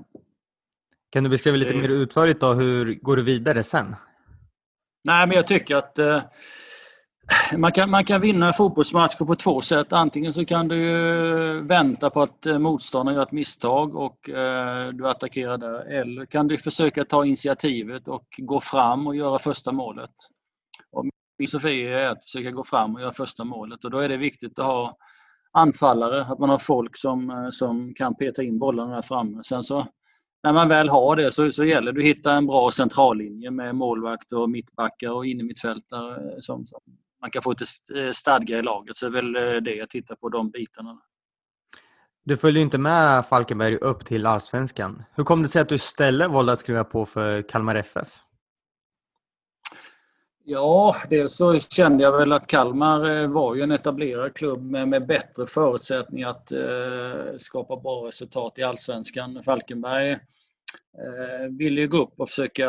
[1.10, 3.96] Kan du beskriva lite mer utförligt då, hur går du vidare sen?
[5.06, 6.22] Nej, men jag tycker att eh,
[7.58, 9.94] man, kan, man kan vinna fotbollsmatcher på två sätt.
[9.94, 15.10] Antingen så kan du vänta på att eh, motståndaren gör ett misstag och eh, du
[15.10, 15.80] attackerar där.
[15.80, 20.14] Eller kan du försöka ta initiativet och gå fram och göra första målet.
[20.92, 21.06] Och
[21.40, 24.18] min Sofie är att försöka gå fram och göra första målet och då är det
[24.18, 24.98] viktigt att ha
[25.52, 29.44] anfallare, att man har folk som, eh, som kan peta in bollarna där framme.
[29.44, 29.88] Sen så
[30.44, 33.76] när man väl har det så, så gäller det att hitta en bra centrallinje med
[33.76, 36.80] målvakt och mittbackar och innermittfältare eh, som, som
[37.22, 38.96] man kan få lite eh, stadga i laget.
[38.96, 41.02] Så det är väl eh, det jag tittar på, de bitarna.
[42.24, 45.04] Du följde inte med Falkenberg upp till allsvenskan.
[45.16, 48.08] Hur kom det sig att du istället valde att skriva på för Kalmar FF?
[50.46, 54.88] Ja, dels så kände jag väl att Kalmar eh, var ju en etablerad klubb med,
[54.88, 59.44] med bättre förutsättningar att eh, skapa bra resultat i Allsvenskan.
[59.44, 60.20] Falkenberg eh,
[61.58, 62.66] ville ju gå upp och försöka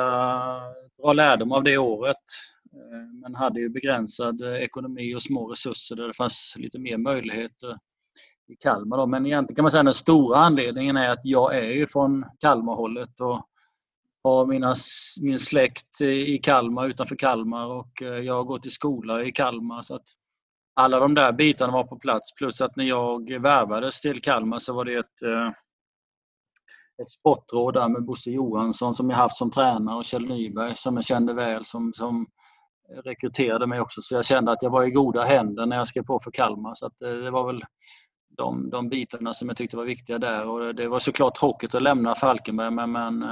[1.03, 2.17] dra lärdom av det året.
[2.73, 7.79] Eh, men hade ju begränsad ekonomi och små resurser där det fanns lite mer möjligheter
[8.49, 8.97] i Kalmar.
[8.97, 9.07] Då.
[9.07, 12.25] Men egentligen kan man säga att den stora anledningen är att jag är ju från
[12.41, 13.47] Kalmarhållet och
[14.25, 14.75] har mina,
[15.21, 19.83] min släkt i Kalmar, utanför Kalmar och eh, jag har gått i skola i Kalmar.
[19.83, 20.07] Så att
[20.75, 22.35] alla de där bitarna var på plats.
[22.35, 25.49] Plus att när jag värvades till Kalmar så var det ett, eh,
[27.03, 30.97] ett sportråd där med Bosse Johansson som jag haft som tränare och Kjell Nyberg som
[30.97, 32.27] jag kände väl som, som
[33.05, 34.01] rekryterade mig också.
[34.01, 36.75] Så jag kände att jag var i goda händer när jag skrev på för Kalmar.
[36.75, 37.65] Så att eh, det var väl
[38.37, 40.47] de, de bitarna som jag tyckte var viktiga där.
[40.47, 43.23] Och det var såklart tråkigt att lämna Falkenberg men, men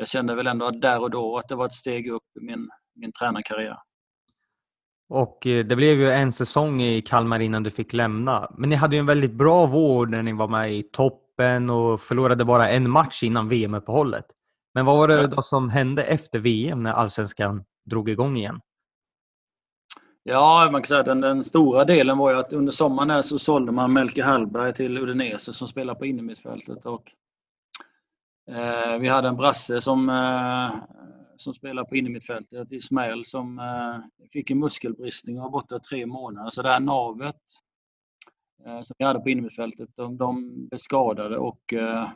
[0.00, 2.68] jag kände väl ändå där och då att det var ett steg upp i min,
[2.94, 3.76] min tränarkarriär.
[5.08, 8.52] Och eh, det blev ju en säsong i Kalmar innan du fick lämna.
[8.58, 12.00] Men ni hade ju en väldigt bra vår när ni var med i toppen och
[12.00, 14.24] förlorade bara en match innan VM-uppehållet.
[14.74, 18.60] Men vad var det då som hände efter VM när allsvenskan drog igång igen?
[20.22, 23.38] Ja, man kan säga att den, den stora delen var ju att under sommaren så
[23.38, 26.86] sålde man Melke Hallberg till Udinese som spelar på innermittfältet.
[26.86, 27.12] Och
[28.50, 30.82] Eh, vi hade en brasse som, eh,
[31.36, 36.50] som spelade på innermittfältet, Ismael, som eh, fick en muskelbristning och var borta tre månader.
[36.50, 37.36] Så det här navet
[38.66, 42.08] eh, som vi hade på innermittfältet, de, de blev skadade och eh,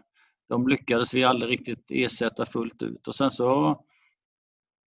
[0.49, 3.09] de lyckades vi aldrig riktigt ersätta fullt ut.
[3.09, 3.81] Och sen så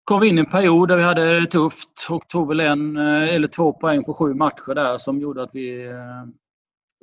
[0.04, 2.98] kom vi in i en period där vi hade det tufft och tog väl en
[2.98, 5.92] eh, eller två poäng på sju matcher där som gjorde att vi,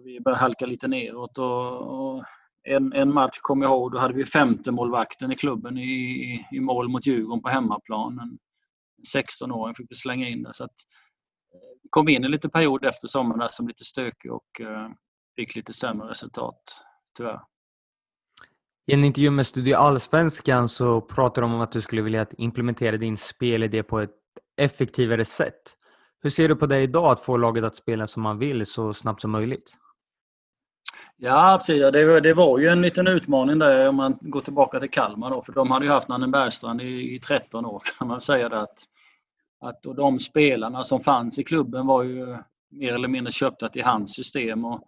[0.02, 1.38] vi började halka lite neråt.
[1.38, 2.24] Och, och
[2.64, 6.61] en, en match kommer jag ihåg, då hade vi femte målvakten i klubben i, i
[6.61, 8.18] mål mot Djurgården på hemmaplan.
[8.18, 8.38] En
[9.16, 10.53] 16-åring fick vi slänga in där.
[10.53, 10.75] Så att,
[11.83, 14.88] vi kom in en liten period efter sommaren som lite stökig och eh,
[15.37, 16.62] fick lite sämre resultat,
[17.16, 17.40] tyvärr.
[18.87, 22.96] I en intervju med Studio Allsvenskan så pratade de om att du skulle vilja implementera
[22.96, 24.11] din spelidé på ett
[24.57, 25.77] effektivare sätt.
[26.22, 28.94] Hur ser du på det idag, att få laget att spela som man vill så
[28.94, 29.77] snabbt som möjligt?
[31.24, 31.92] Ja, precis.
[31.92, 35.30] Det var, det var ju en liten utmaning där om man går tillbaka till Kalmar
[35.30, 38.48] då, för de hade ju haft Nanne Bergstrand i, i 13 år kan man säga
[38.48, 38.78] det att,
[39.61, 42.37] att och de spelarna som fanns i klubben var ju
[42.70, 44.82] mer eller mindre köpta till hans system och,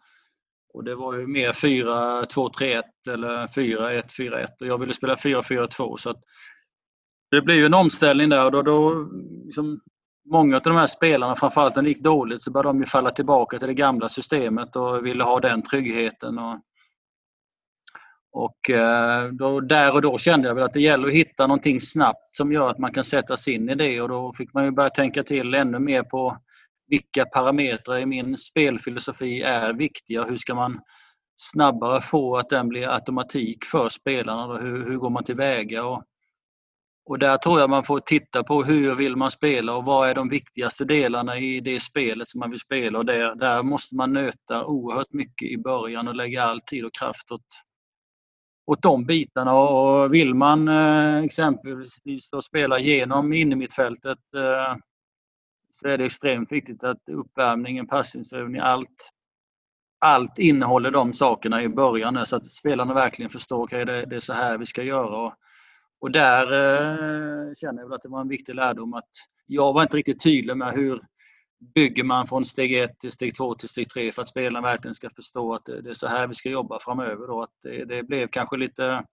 [0.74, 6.20] och det var ju mer 4-2-3-1 eller 4-1-4-1 och jag ville spela 4-4-2 så att
[7.30, 9.08] det blev ju en omställning där och då, då
[9.44, 9.80] liksom,
[10.30, 13.10] många av de här spelarna, framförallt när det gick dåligt, så började de ju falla
[13.10, 16.38] tillbaka till det gamla systemet och ville ha den tryggheten.
[16.38, 16.60] Och,
[18.32, 21.80] och eh, då, där och då kände jag väl att det gäller att hitta någonting
[21.80, 24.64] snabbt som gör att man kan sätta sig in i det och då fick man
[24.64, 26.36] ju börja tänka till ännu mer på
[26.88, 30.24] vilka parametrar i min spelfilosofi är viktiga.
[30.24, 30.80] Hur ska man
[31.36, 34.56] snabbare få att den blir automatik för spelarna?
[34.58, 35.84] Hur, hur går man tillväga?
[35.84, 36.02] Och
[37.06, 40.14] och där tror jag man får titta på hur vill man spela och vad är
[40.14, 42.98] de viktigaste delarna i det spelet som man vill spela.
[42.98, 46.94] Och där, där måste man nöta oerhört mycket i början och lägga all tid och
[46.94, 47.46] kraft åt,
[48.66, 49.54] åt de bitarna.
[49.54, 51.90] Och vill man eh, exempelvis
[52.44, 54.76] spela genom innermittfältet eh,
[55.70, 59.10] så är det extremt viktigt att uppvärmningen, passningsövning, allt,
[60.00, 64.16] allt innehåller de sakerna i början så att spelarna verkligen förstår att okay, det, det
[64.16, 65.16] är så här vi ska göra.
[65.16, 65.34] Och
[66.04, 69.10] och där eh, känner jag väl att det var en viktig lärdom att
[69.46, 71.00] jag var inte riktigt tydlig med hur
[71.74, 74.94] bygger man från steg 1 till steg 2 till steg 3 för att spelarna verkligen
[74.94, 77.26] ska förstå att det, är så här vi ska jobba framöver.
[77.26, 77.42] Då.
[77.42, 79.04] Att det, det blev kanske lite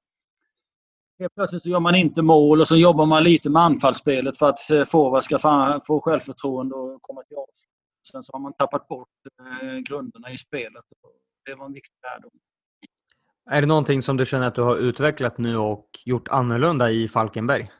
[1.19, 4.49] Helt plötsligt så gör man inte mål och så jobbar man lite med anfallsspelet för
[4.49, 5.39] att eh, forward ska
[5.87, 7.69] få självförtroende och komma till avslut.
[8.11, 9.07] Sen så har man tappat bort
[9.39, 10.83] eh, grunderna i spelet.
[11.45, 12.31] Det var en viktig lärdom.
[13.51, 17.07] Är det någonting som du känner att du har utvecklat nu och gjort annorlunda i
[17.07, 17.71] Falkenberg?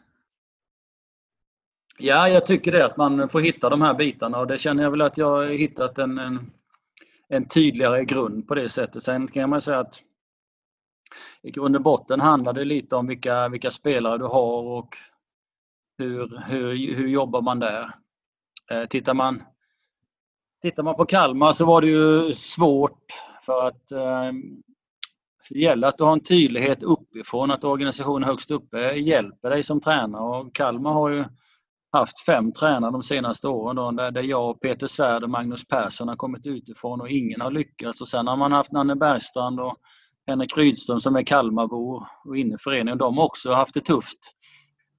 [1.99, 2.85] Ja, jag tycker det.
[2.85, 5.45] Att man får hitta de här bitarna och det känner jag väl att jag har
[5.45, 6.51] hittat en, en,
[7.29, 9.03] en tydligare grund på det sättet.
[9.03, 10.03] Sen kan man säga att
[11.41, 14.97] i grund och botten handlar det lite om vilka, vilka spelare du har och
[15.97, 17.95] hur, hur, hur jobbar man där.
[18.71, 19.43] Eh, tittar man,
[20.61, 23.05] tittar man på Kalmar så var det ju svårt
[23.45, 24.31] för att eh,
[25.49, 29.81] det gäller att du har en tydlighet uppifrån, att organisationen högst uppe hjälper dig som
[29.81, 30.21] tränare.
[30.21, 31.25] Och Kalmar har ju
[31.91, 36.15] haft fem tränare de senaste åren då, där jag, Peter Svärd och Magnus Persson har
[36.15, 38.01] kommit utifrån och ingen har lyckats.
[38.01, 39.77] Och sen har man haft Nanne Bergstrand och
[40.27, 42.97] Henrik Rydström som är Kalmarbor och inne i föreningen.
[42.97, 44.19] De har också haft det tufft.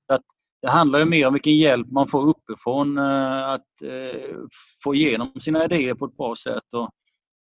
[0.08, 0.22] Att
[0.62, 4.36] det handlar ju mer om vilken hjälp man får uppifrån eh, att eh,
[4.84, 6.74] få igenom sina idéer på ett bra sätt.
[6.74, 6.90] Och,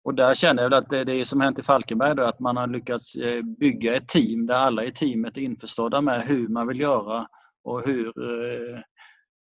[0.08, 2.68] och där känner jag att det, det som hänt i Falkenberg då, att man har
[2.68, 6.80] lyckats eh, bygga ett team där alla i teamet är införstådda med hur man vill
[6.80, 7.28] göra
[7.64, 8.80] och hur, eh,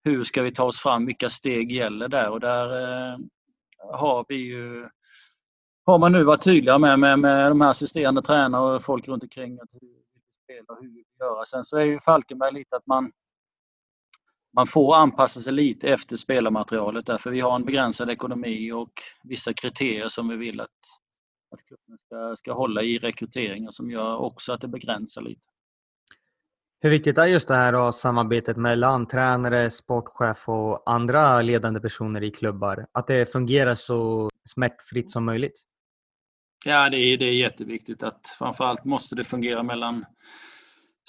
[0.03, 3.18] hur ska vi ta oss fram, vilka steg gäller där och där eh,
[3.78, 4.89] har vi ju
[5.86, 9.24] har man nu varit tydliga med, med, med de här assisterande tränare och folk runt
[9.24, 10.03] omkring att hur vi
[10.43, 11.45] spelar och hur vi vill göra.
[11.45, 13.11] Sen så är ju Falkenberg lite att man
[14.56, 18.91] man får anpassa sig lite efter spelarmaterialet därför vi har en begränsad ekonomi och
[19.24, 20.70] vissa kriterier som vi vill att,
[21.56, 25.47] att klubben ska, ska hålla i rekryteringen som gör också att det begränsar lite.
[26.82, 32.24] Hur viktigt är just det här då, samarbetet mellan tränare, sportchef och andra ledande personer
[32.24, 32.88] i klubbar?
[32.91, 35.64] Att det fungerar så smärtfritt som möjligt?
[36.66, 40.06] Ja, det är, det är jätteviktigt att framförallt måste det fungera mellan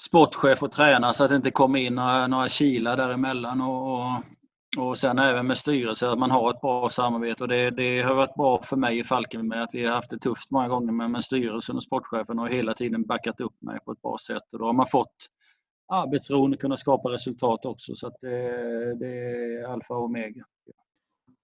[0.01, 3.61] sportchef och tränare så att det inte kommer in några, några kilar däremellan.
[3.61, 4.23] Och, och,
[4.77, 7.43] och sen även med styrelsen, att man har ett bra samarbete.
[7.43, 10.17] Och det, det har varit bra för mig i Falkenberg att vi har haft det
[10.17, 13.91] tufft många gånger med, med styrelsen och sportchefen och hela tiden backat upp mig på
[13.91, 14.53] ett bra sätt.
[14.53, 15.15] Och då har man fått
[15.93, 17.95] arbetsron och kunna skapa resultat också.
[17.95, 18.39] Så att det,
[18.99, 20.43] det är alfa och omega.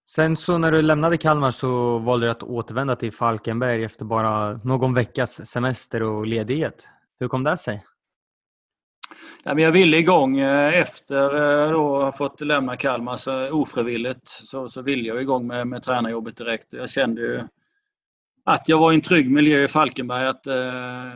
[0.10, 4.54] Sen så när du lämnade Kalmar så valde du att återvända till Falkenberg efter bara
[4.54, 6.88] någon veckas semester och ledighet.
[7.20, 7.86] Hur kom det sig?
[9.44, 14.28] Nej, men jag ville igång eh, efter eh, att ha fått lämna Kalmar så ofrivilligt
[14.28, 16.74] så, så ville jag igång med, med tränarjobbet direkt.
[16.74, 17.42] Jag kände ju
[18.46, 20.28] att jag var i en trygg miljö i Falkenberg.
[20.28, 21.12] Att, eh,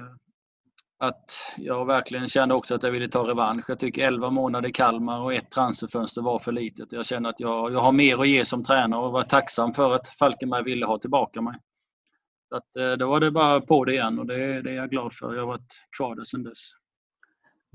[1.00, 3.66] att jag verkligen kände också att jag ville ta revansch.
[3.68, 6.94] Jag tycker 11 månader i Kalmar och ett transferfönster var för litet.
[6.94, 9.94] Jag kände att jag, jag har mer att ge som tränare och var tacksam för
[9.94, 11.56] att Falkenberg ville ha tillbaka mig.
[12.50, 15.14] Så att, då var det bara på det igen och det, det är jag glad
[15.14, 15.34] för.
[15.34, 16.72] Jag har varit kvar där sedan dess.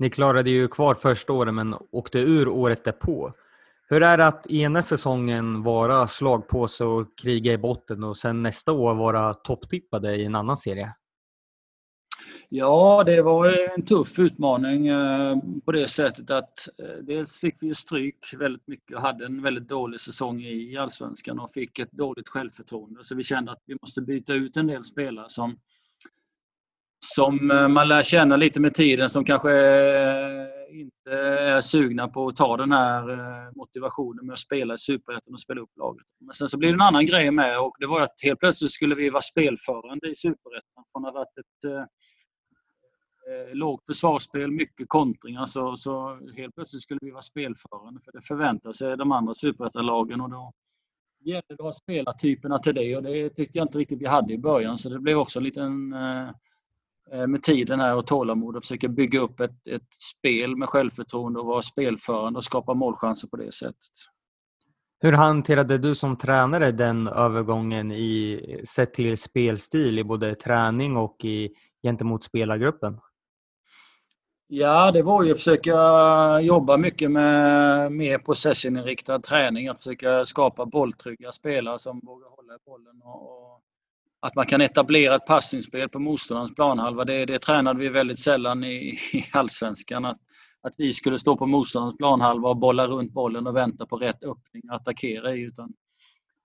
[0.01, 3.33] Ni klarade ju kvar första året men åkte ur året därpå.
[3.89, 8.71] Hur är det att ena säsongen vara slagpåse och kriga i botten och sen nästa
[8.71, 10.93] år vara topptippade i en annan serie?
[12.49, 15.35] Ja, det var en tuff utmaning eh,
[15.65, 19.67] på det sättet att eh, dels fick vi stryk väldigt mycket och hade en väldigt
[19.67, 22.99] dålig säsong i Allsvenskan och fick ett dåligt självförtroende.
[23.03, 25.57] Så vi kände att vi måste byta ut en del spelare som
[27.05, 32.27] som eh, man lär känna lite med tiden som kanske eh, inte är sugna på
[32.27, 36.05] att ta den här eh, motivationen med att spela i Superettan och spela upp laget.
[36.19, 38.71] Men sen så blir det en annan grej med och det var att helt plötsligt
[38.71, 40.83] skulle vi vara spelförande i Superettan.
[40.91, 41.85] Från att ha varit ett eh,
[43.53, 48.71] lågt försvarsspel, mycket kontringar så, så helt plötsligt skulle vi vara spelförande för det förväntar
[48.71, 50.53] sig de andra Superettan-lagen och då
[51.25, 54.33] gällde det att ha spelartyperna till det och det tyckte jag inte riktigt vi hade
[54.33, 56.29] i början så det blev också en liten Eh,
[57.27, 61.45] med tiden här och tålamod och försöka bygga upp ett, ett spel med självförtroende och
[61.45, 63.91] vara spelförande och skapa målchanser på det sättet.
[65.03, 71.25] Hur hanterade du som tränare den övergången i, sett till spelstil i både träning och
[71.25, 71.49] i,
[71.83, 72.99] gentemot spelargruppen?
[74.47, 75.71] Ja, det var ju att försöka
[76.41, 79.67] jobba mycket med mer possession-inriktad träning.
[79.67, 83.61] Att försöka skapa bolltrygga spelare som vågar hålla i bollen och, och
[84.21, 88.63] att man kan etablera ett passningsspel på motståndarens planhalva, det, det tränade vi väldigt sällan
[88.63, 90.05] i, i allsvenskan.
[90.05, 90.17] Att,
[90.61, 94.23] att vi skulle stå på motståndarens planhalva och bolla runt bollen och vänta på rätt
[94.23, 95.41] öppning att attackera i.
[95.41, 95.73] Utan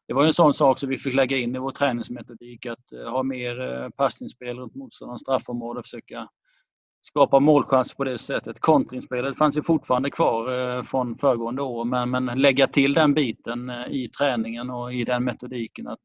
[0.09, 3.11] det var en sån sak som vi fick lägga in i vår träningsmetodik, att eh,
[3.11, 6.29] ha mer eh, passningsspel runt motståndarens straffområde och försöka
[7.01, 8.61] skapa målchanser på det sättet.
[8.61, 13.71] Kontringsspelet fanns ju fortfarande kvar eh, från föregående år, men, men lägga till den biten
[13.91, 15.99] i träningen och i den metodiken att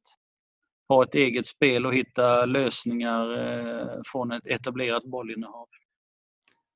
[0.92, 5.68] ha ett eget spel och hitta lösningar eh, från ett etablerat bollinnehav.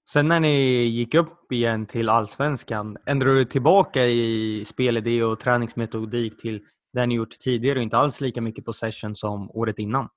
[0.09, 6.41] Sen när ni gick upp igen till allsvenskan, ändrade du tillbaka i spelidé och träningsmetodik
[6.41, 6.61] till
[6.93, 10.09] det ni gjort tidigare och inte alls lika mycket possession som året innan?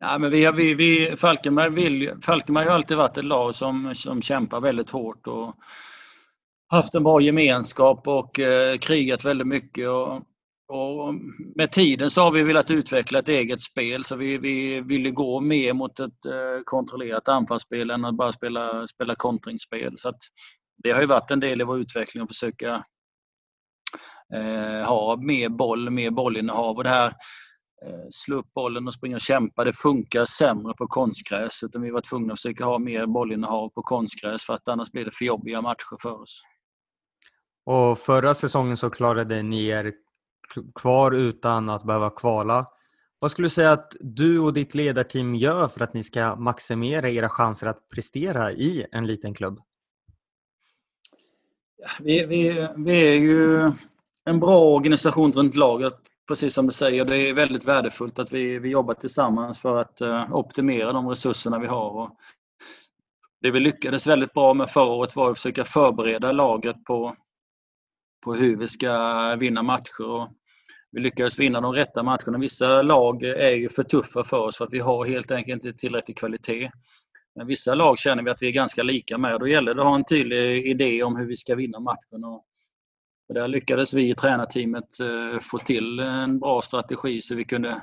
[0.00, 4.22] Ja, men vi, vi, vi, Falkenberg, vill, Falkenberg har alltid varit ett lag som, som
[4.22, 5.54] kämpar väldigt hårt och
[6.70, 9.88] haft en bra gemenskap och eh, krigat väldigt mycket.
[9.88, 10.22] Och
[10.68, 11.14] och
[11.56, 15.40] med tiden så har vi velat utveckla ett eget spel så vi, vi ville gå
[15.40, 19.94] mer mot ett eh, kontrollerat anfallsspel än att bara spela, spela kontringsspel.
[19.98, 20.12] Så
[20.82, 22.84] det har ju varit en del i vår utveckling att försöka
[24.34, 26.76] eh, ha mer boll, mer bollinnehav.
[26.76, 27.06] Och det här
[27.86, 29.64] eh, slå upp bollen och springa och kämpa.
[29.64, 33.82] Det funkar sämre på konstgräs utan vi var tvungna att försöka ha mer bollinnehav på
[33.82, 36.42] konstgräs för att annars blir det för jobbiga matcher för oss.
[37.66, 39.92] Och förra säsongen så klarade ni er
[40.74, 42.66] kvar utan att behöva kvala.
[43.18, 47.10] Vad skulle du säga att du och ditt ledarteam gör för att ni ska maximera
[47.10, 49.60] era chanser att prestera i en liten klubb?
[52.00, 53.72] Vi, vi, vi är ju
[54.24, 55.94] en bra organisation runt laget,
[56.28, 57.04] precis som du säger.
[57.04, 61.58] Det är väldigt värdefullt att vi, vi jobbar tillsammans för att eh, optimera de resurserna
[61.58, 61.90] vi har.
[61.90, 62.10] Och
[63.40, 67.16] det vi lyckades väldigt bra med förra året var att försöka förbereda laget på,
[68.28, 70.10] på hur vi ska vinna matcher.
[70.10, 70.28] Och
[70.92, 72.38] vi lyckades vinna de rätta matcherna.
[72.38, 75.78] Vissa lag är ju för tuffa för oss för att vi har helt enkelt inte
[75.78, 76.70] tillräcklig kvalitet.
[77.34, 79.80] Men vissa lag känner vi att vi är ganska lika med och då gäller det
[79.80, 82.24] att ha en tydlig idé om hur vi ska vinna matchen.
[82.24, 82.44] Och
[83.34, 87.82] där lyckades vi i tränarteamet eh, få till en bra strategi så vi kunde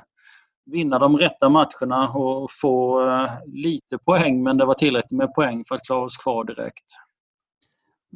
[0.66, 5.64] vinna de rätta matcherna och få eh, lite poäng men det var tillräckligt med poäng
[5.68, 7.05] för att klara oss kvar direkt.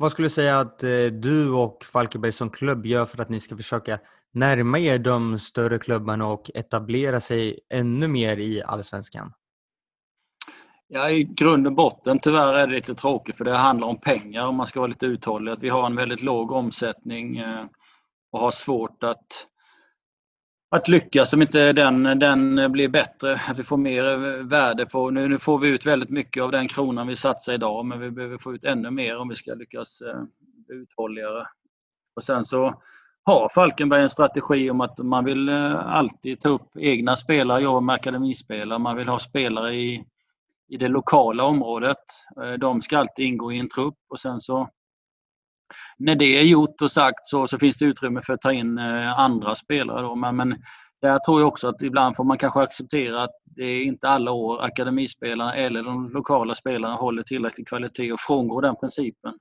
[0.01, 3.41] Vad skulle du säga att eh, du och Falkenberg som klubb gör för att ni
[3.41, 3.99] ska försöka
[4.33, 9.33] närma er de större klubbarna och etablera sig ännu mer i Allsvenskan?
[10.89, 14.47] Ja, i grund och botten tyvärr är det lite tråkigt för det handlar om pengar
[14.47, 15.53] om man ska vara lite uthållig.
[15.53, 17.65] Att vi har en väldigt låg omsättning eh,
[18.33, 19.47] och har svårt att,
[20.71, 23.41] att lyckas om inte den, den blir bättre.
[23.49, 25.11] Att vi får mer värde på...
[25.11, 28.11] Nu, nu får vi ut väldigt mycket av den kronan vi satsar idag men vi
[28.11, 30.03] behöver få ut ännu mer om vi ska lyckas
[30.67, 31.47] bli uthålligare.
[32.17, 32.83] Och sen så
[33.25, 37.81] har Falkenberg en strategi om att man vill eh, alltid ta upp egna spelare, jobba
[37.81, 38.79] med akademispelare.
[38.79, 40.05] Man vill ha spelare i
[40.71, 41.97] i det lokala området.
[42.43, 44.69] Eh, de ska alltid ingå i en trupp och sen så
[45.99, 48.79] när det är gjort och sagt så, så finns det utrymme för att ta in
[48.79, 50.03] eh, andra spelare.
[50.03, 50.15] Då.
[50.15, 50.57] Men, men
[51.03, 54.33] där tror jag också att ibland får man kanske acceptera att det är inte alla
[54.33, 59.35] år akademispelarna eller de lokala spelarna håller tillräcklig kvalitet och frångår den principen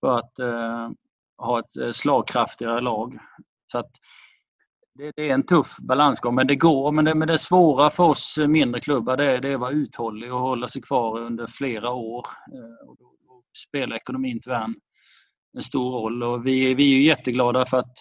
[0.00, 0.90] för att eh,
[1.38, 3.18] ha ett eh, slagkraftigare lag.
[3.72, 3.90] Så att
[4.94, 6.92] det, det, är en tuff balansgång, men det går.
[6.92, 9.70] Men det, men det svåra för oss mindre klubbar det är, det är att vara
[9.70, 12.26] uthållig och hålla sig kvar under flera år.
[12.54, 14.74] Eh, och då, då spelar ekonomin tyvärr en,
[15.56, 16.22] en stor roll.
[16.22, 17.94] Och vi, vi är jätteglada för att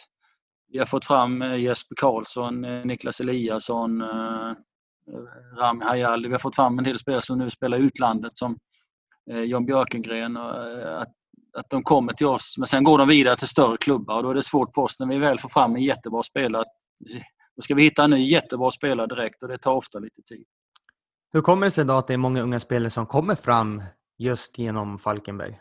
[0.71, 4.53] vi har fått fram eh, Jesper Karlsson, eh, Niklas Eliasson, eh,
[5.57, 6.27] Rami Hayali.
[6.27, 8.57] Vi har fått fram en del spelare som nu spelar i utlandet som
[9.45, 10.37] Jan Björkengren.
[10.37, 11.13] Att
[11.57, 14.29] att de kommer till oss, men sen går de vidare till större klubbar och då
[14.29, 16.63] är det svårt för oss när vi väl får fram en jättebra spelare.
[17.55, 20.45] Då ska vi hitta en ny jättebra spelare direkt och det tar ofta lite tid.
[21.31, 23.83] Hur kommer det sig då att det är många unga spelare som kommer fram
[24.17, 25.59] just genom Falkenberg?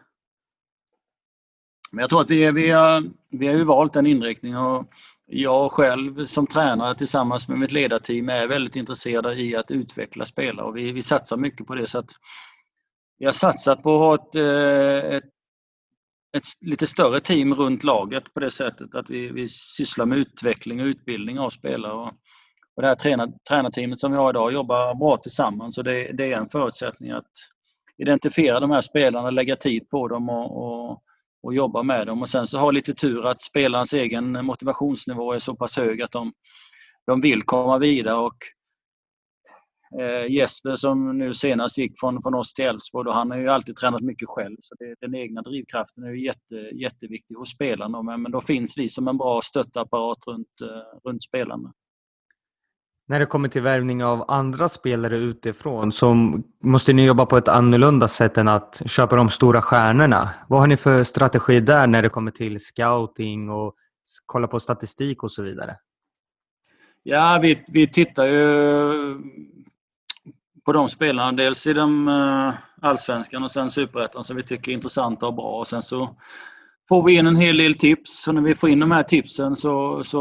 [1.90, 4.88] Men jag tror att vi, vi, har, vi har ju valt den inriktningen och
[5.26, 10.66] jag själv som tränare tillsammans med mitt ledarteam är väldigt intresserade i att utveckla spelare
[10.66, 11.86] och vi, vi satsar mycket på det.
[11.86, 12.10] så att
[13.18, 15.24] Vi har satsat på att ha ett, eh, ett
[16.36, 20.80] ett lite större team runt laget på det sättet att vi, vi sysslar med utveckling
[20.80, 21.92] och utbildning av spelare.
[21.92, 22.12] Och,
[22.76, 26.32] och det här tränar, tränarteamet som vi har idag jobbar bra tillsammans och det, det,
[26.32, 27.30] är en förutsättning att
[27.98, 31.02] identifiera de här spelarna, lägga tid på dem och, och,
[31.42, 32.22] och jobba med dem.
[32.22, 36.12] Och sen så ha lite tur att spelarens egen motivationsnivå är så pass hög att
[36.12, 36.32] de,
[37.06, 38.36] de vill komma vidare och
[40.00, 43.76] eh, Jesper som nu senast gick från, från oss till Elfsborg, han har ju alltid
[43.76, 44.56] tränat mycket själv.
[44.60, 48.02] Så det, den egna drivkraften är ju jätte, jätteviktig hos spelarna.
[48.02, 51.72] Men, men då finns vi som en bra stöttapparat runt, eh, runt spelarna.
[53.10, 56.14] När det kommer till värvning av andra spelare utifrån så
[56.62, 60.30] måste ni jobba på ett annorlunda sätt än att köpa de stora stjärnorna.
[60.48, 63.74] Vad har ni för strategi där när det kommer till scouting och
[64.26, 65.76] kolla på statistik och så vidare?
[67.02, 69.18] Ja, vi, vi tittar ju
[70.64, 71.32] på de spelarna.
[71.32, 72.54] Dels i de eh,
[72.88, 75.58] allsvenskan och sen superettan som vi tycker är intressanta och bra.
[75.58, 76.16] Och sen så
[76.88, 79.56] får vi in en hel del tips och när vi får in de här tipsen
[79.56, 80.20] så, så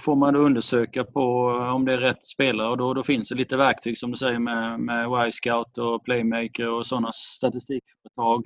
[0.00, 3.34] får man undersöka på eh, om det är rätt spelare och då, då finns det
[3.34, 8.42] lite verktyg som du säger med, med Y-scout och Playmaker och sådana statistikföretag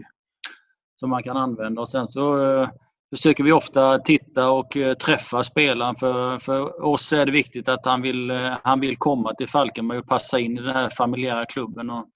[1.00, 1.80] som man kan använda.
[1.80, 2.68] Och sen så eh,
[3.10, 5.96] försöker vi ofta titta och eh, träffa spelaren.
[5.96, 9.98] För, för oss är det viktigt att han vill, eh, han vill komma till Falkenberg
[9.98, 12.06] och passa in i den här familjära klubben och,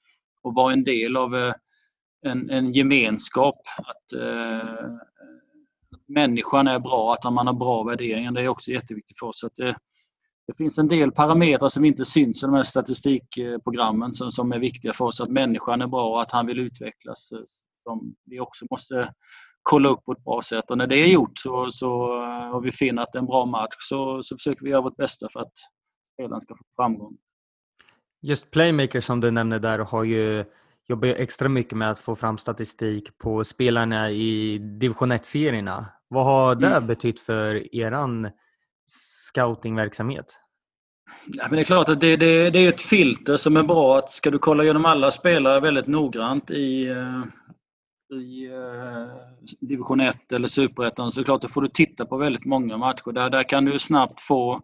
[0.43, 1.55] och vara en del av eh,
[2.27, 3.61] en, en gemenskap.
[3.79, 4.97] Att, eh,
[6.09, 8.33] människan är bra, att man har bra värderingar.
[8.33, 9.45] Det är också jätteviktigt för oss.
[9.45, 9.77] Att det,
[10.47, 14.59] det finns en del parametrar som inte syns i de här statistikprogrammen som, som är
[14.59, 15.21] viktiga för oss.
[15.21, 17.33] Att människan är bra och att han vill utvecklas.
[17.33, 17.39] Eh,
[17.89, 19.13] som vi också måste
[19.63, 20.71] kolla upp på ett bra sätt.
[20.71, 23.27] Och när det är gjort så, så, eh, och vi finner att det är en
[23.27, 25.53] bra match så, så försöker vi göra vårt bästa för att
[26.15, 27.17] spelaren ska få framgång.
[28.23, 30.45] Just Playmaker som du nämner där har ju
[30.89, 35.87] jobbar extra mycket med att få fram statistik på spelarna i division 1-serierna.
[36.09, 36.87] Vad har det mm.
[36.87, 38.31] betytt för eran
[38.87, 40.27] scoutingverksamhet?
[41.27, 43.99] Ja, men det är klart att det, det, det, är ett filter som är bra.
[43.99, 47.23] Att ska du kolla igenom alla spelare väldigt noggrant i, eh,
[48.19, 49.09] i uh,
[49.61, 52.77] division 1 eller superettan så är det klart att får du titta på väldigt många
[52.77, 53.13] matcher.
[53.13, 54.63] Där, där kan du snabbt få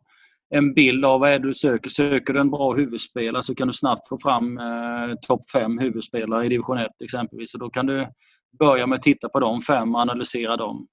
[0.54, 1.90] en bild av vad är du söker.
[1.90, 6.46] Söker du en bra huvudspelare så kan du snabbt få fram eh, topp fem huvudspelare
[6.46, 7.54] i division 1 exempelvis.
[7.54, 8.06] Och då kan du
[8.58, 10.86] börja med att titta på de fem och analysera dem.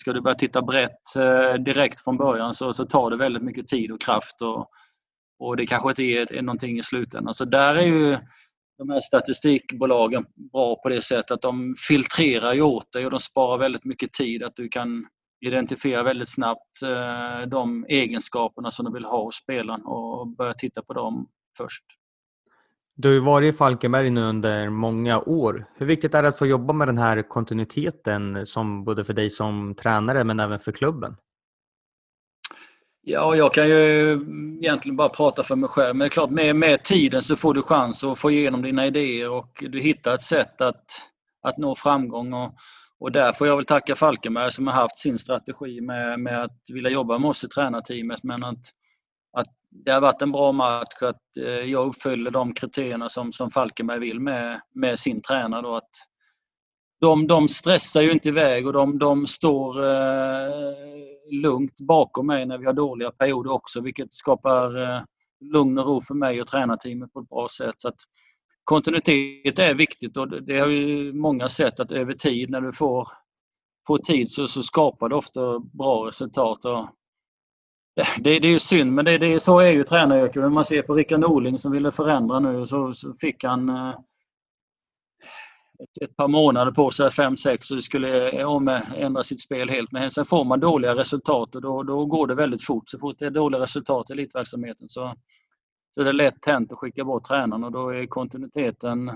[0.00, 3.68] Ska du börja titta brett eh, direkt från början så, så tar det väldigt mycket
[3.68, 4.68] tid och kraft och,
[5.38, 7.34] och det kanske inte ger är någonting i slutändan.
[7.34, 8.18] Så där är ju
[8.78, 13.20] de här statistikbolagen bra på det sättet att de filtrerar ju åt dig och de
[13.20, 14.42] sparar väldigt mycket tid.
[14.42, 15.06] Att du kan
[15.46, 20.82] identifiera väldigt snabbt eh, de egenskaperna som du vill ha hos spelaren och börja titta
[20.82, 21.28] på dem
[21.58, 21.84] först.
[22.98, 25.66] Du har ju varit i Falkenberg nu under många år.
[25.76, 29.30] Hur viktigt är det att få jobba med den här kontinuiteten som både för dig
[29.30, 31.16] som tränare men även för klubben?
[33.08, 34.12] Ja, jag kan ju
[34.60, 35.96] egentligen bara prata för mig själv.
[35.96, 38.86] Men det är klart, med, med tiden så får du chans att få igenom dina
[38.86, 40.84] idéer och du hittar ett sätt att,
[41.42, 42.32] att nå framgång.
[42.32, 42.54] Och,
[43.00, 46.60] och där får jag väl tacka Falkenberg som har haft sin strategi med, med att
[46.72, 48.22] vilja jobba med oss i tränarteamet.
[48.22, 48.62] Men att,
[49.32, 53.50] att det har varit en bra match, att eh, jag uppfyller de kriterierna som, som
[53.50, 55.62] Falkenberg vill med, med sin tränare.
[55.62, 55.90] Då, att
[57.00, 60.50] de, de stressar ju inte iväg och de, de står eh,
[61.42, 65.02] lugnt bakom mig när vi har dåliga perioder också vilket skapar eh,
[65.52, 67.74] lugn och ro för mig och tränarteamet på ett bra sätt.
[67.76, 67.98] Så att
[68.66, 73.08] kontinuitet är viktigt och det har ju många sett att över tid när du får,
[73.86, 76.64] får tid så, så skapar det ofta bra resultat.
[76.64, 76.88] Och
[78.22, 80.52] det, det är ju synd men det, det, så är ju tränaryrket.
[80.52, 83.94] Man ser på Rickard Norling som ville förändra nu så, så fick han eh,
[85.82, 89.40] ett, ett, par månader på sig, fem, sex, och skulle eh, om eh, ändra sitt
[89.40, 89.92] spel helt.
[89.92, 92.88] Men sen får man dåliga resultat och då, då går det väldigt fort.
[92.88, 95.14] Så fort det är dåliga resultat i elitverksamheten så,
[95.96, 99.12] så är det lätt hänt att skicka bort tränaren och då är kontinuiteten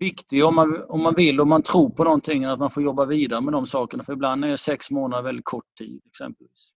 [0.00, 3.04] viktig om man, om man vill och man tror på någonting, att man får jobba
[3.04, 4.04] vidare med de sakerna.
[4.04, 6.70] För ibland är sex månader väldigt kort tid exempelvis.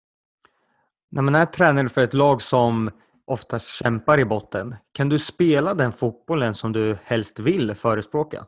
[1.10, 2.90] När man är tränare för ett lag som
[3.26, 8.46] oftast kämpar i botten, kan du spela den fotbollen som du helst vill förespråka?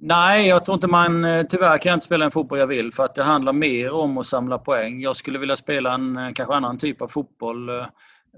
[0.00, 1.24] Nej, jag tror inte man...
[1.24, 3.92] Eh, tyvärr kan jag inte spela en fotboll jag vill för att det handlar mer
[3.92, 5.00] om att samla poäng.
[5.00, 7.70] Jag skulle vilja spela en eh, kanske annan typ av fotboll.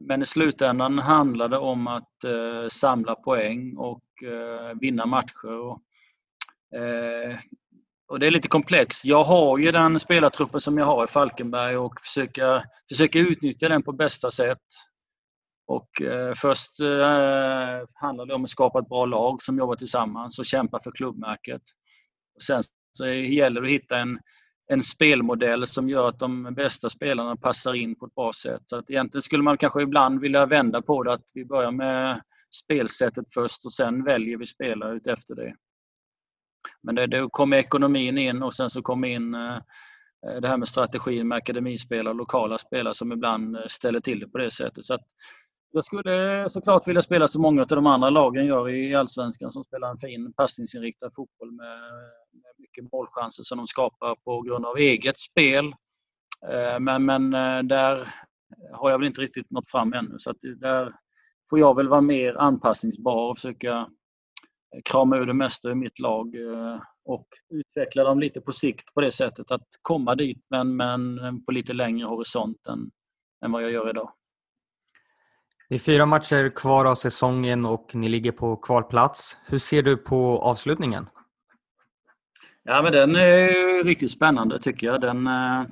[0.01, 5.59] Men i slutändan handlar det om att eh, samla poäng och eh, vinna matcher.
[5.61, 5.81] Och,
[6.81, 7.39] eh,
[8.09, 9.05] och det är lite komplext.
[9.05, 13.83] Jag har ju den spelartruppen som jag har i Falkenberg och försöker, försöker utnyttja den
[13.83, 14.59] på bästa sätt.
[15.67, 20.39] Och eh, först eh, handlar det om att skapa ett bra lag som jobbar tillsammans
[20.39, 21.63] och kämpar för klubbmärket.
[22.35, 22.63] Och sen
[22.93, 24.19] så gäller det att hitta en,
[24.73, 28.63] en spelmodell som gör att de bästa spelarna passar in på ett bra sätt.
[28.67, 32.23] Så att egentligen skulle man kanske ibland vilja vända på det att vi börjar med
[32.65, 35.55] spelsättet först och sen väljer vi spelare utefter det.
[36.83, 39.59] Men det, kommer ekonomin in och sen så kommer in eh,
[40.41, 44.29] det här med strategin med akademispelare och lokala spelare som ibland eh, ställer till det
[44.29, 44.85] på det sättet.
[44.85, 45.07] Så att
[45.73, 49.65] jag skulle såklart vilja spela så många av de andra lagen gör i Allsvenskan som
[49.65, 51.79] spelar en fin passningsinriktad fotboll med
[52.71, 55.67] mycket målchanser som de skapar på grund av eget spel.
[56.49, 58.15] Eh, men, men eh, där
[58.73, 60.93] har jag väl inte riktigt nått fram ännu så att där
[61.51, 63.89] får jag väl vara mer anpassningsbar och försöka
[64.91, 69.01] krama ur det mesta ur mitt lag eh, och utveckla dem lite på sikt på
[69.01, 72.91] det sättet att komma dit men, men på lite längre horisont än,
[73.45, 74.13] än vad jag gör idag.
[75.69, 79.37] Det är fyra matcher kvar av säsongen och ni ligger på kvalplats.
[79.47, 81.09] Hur ser du på avslutningen?
[82.65, 85.01] Ja, men den är riktigt spännande tycker jag.
[85.01, 85.65] Den, eh,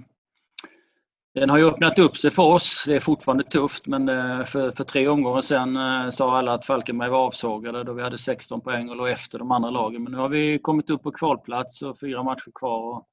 [1.34, 2.84] den har ju öppnat upp sig för oss.
[2.86, 6.64] Det är fortfarande tufft men eh, för, för tre omgångar sedan eh, sa alla att
[6.64, 10.02] Falkenberg var avsågade då vi hade 16 poäng och låg efter de andra lagen.
[10.02, 13.04] Men nu har vi kommit upp på kvalplats och fyra matcher kvar.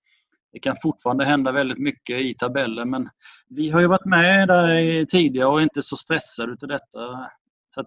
[0.53, 3.09] Det kan fortfarande hända väldigt mycket i tabellen men
[3.49, 7.29] vi har ju varit med där tidigare och är inte så stressade utav detta.
[7.75, 7.83] Så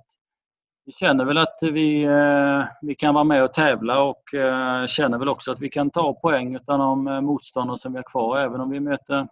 [0.88, 5.18] vi känner väl att vi, eh, vi kan vara med och tävla och eh, känner
[5.18, 8.38] väl också att vi kan ta poäng utan de eh, motståndare som vi har kvar
[8.38, 9.28] även om vi möter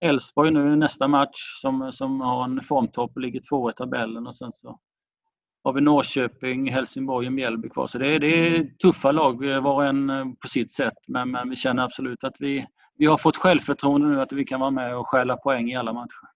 [0.00, 4.34] Elfsborg nu nästa match som, som har en formtopp och ligger två i tabellen och
[4.34, 4.78] sen så
[5.64, 7.86] har vi Norrköping, Helsingborg och Mjällby kvar.
[7.86, 10.98] Så det är, det är tuffa lag eh, var och en eh, på sitt sätt.
[11.06, 12.66] Men, men, vi känner absolut att vi,
[12.98, 15.92] vi har fått självförtroende nu att vi kan vara med och stjäla poäng i alla
[15.92, 16.28] matcher.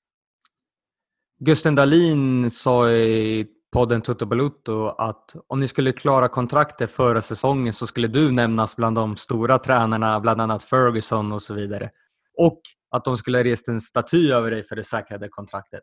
[1.39, 7.72] Gusten Dahlin sa i podden Toto Balutto att om ni skulle klara kontraktet förra säsongen
[7.72, 11.91] så skulle du nämnas bland de stora tränarna, bland annat Ferguson och så vidare.
[12.39, 12.61] Och
[12.91, 15.83] att de skulle rest en staty över dig för det säkrade kontraktet.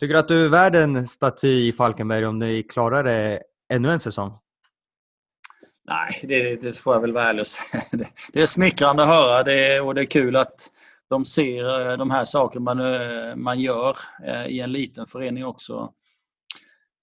[0.00, 3.90] Tycker du att du är värd en staty i Falkenberg om ni klarar det ännu
[3.90, 4.38] en säsong?
[5.88, 7.84] Nej, det, det får jag väl vara ärlig och säga.
[7.92, 10.70] Det, det är smickrande att höra det, och det är kul att
[11.10, 13.96] de ser eh, de här sakerna man, eh, man gör
[14.26, 15.92] eh, i en liten förening också.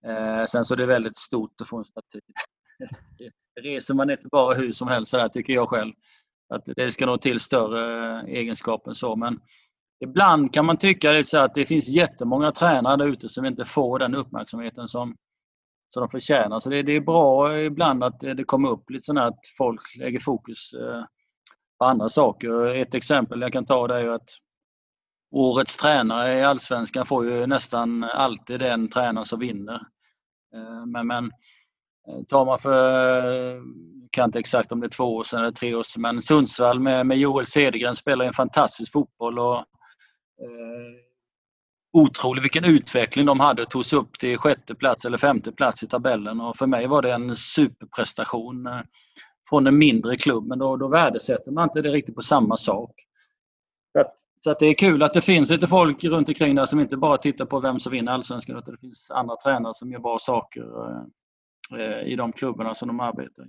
[0.08, 2.20] Eh, sen så är det väldigt stort att få en staty.
[3.56, 5.94] Det reser man inte bara hur som helst där tycker jag själv.
[6.54, 9.16] Att det ska nog till större egenskaper än så.
[9.16, 9.40] Men
[10.04, 14.16] ibland kan man tycka att det finns jättemånga tränare där ute som inte får den
[14.16, 15.16] uppmärksamheten som,
[15.90, 16.60] som de förtjänar.
[16.60, 20.20] Så det, det är bra ibland att det kommer upp lite sådär att folk lägger
[20.20, 21.04] fokus eh,
[21.80, 22.66] på andra saker.
[22.66, 24.30] Ett exempel jag kan ta det är att
[25.32, 29.82] årets tränare i Allsvenskan får ju nästan alltid den tränare som vinner.
[30.56, 31.32] Eh, men, men
[32.08, 33.62] eh, tar man för,
[34.12, 36.80] kan inte exakt om det är två år sedan eller tre år sedan, men Sundsvall
[36.80, 41.04] med, med Joel Cedergren spelar en fantastisk fotboll och eh,
[41.94, 43.62] otrolig vilken utveckling de hade.
[43.62, 46.88] och tog sig upp till sjätte plats eller femte plats i tabellen och för mig
[46.88, 48.82] var det en superprestation eh,
[49.50, 52.92] från en mindre klubb men då, då värdesätter man inte det riktigt på samma sak.
[54.44, 56.98] Så att det är kul att det finns lite folk runt omkring där som inte
[56.98, 60.18] bara tittar på vem som vinner Allsvenskan utan det finns andra tränare som gör bra
[60.20, 60.66] saker
[61.80, 63.48] eh, i de klubbarna som de arbetar i.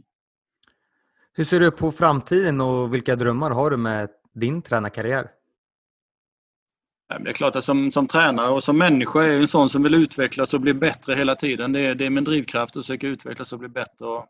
[1.32, 5.30] Hur ser du på framtiden och vilka drömmar har du med din tränarkarriär?
[7.20, 9.82] Det är klart att som, som tränare och som människa är jag en sån som
[9.82, 11.72] vill utvecklas och bli bättre hela tiden.
[11.72, 14.07] Det är, det är min drivkraft att försöka utvecklas och bli bättre.
[14.07, 14.26] Och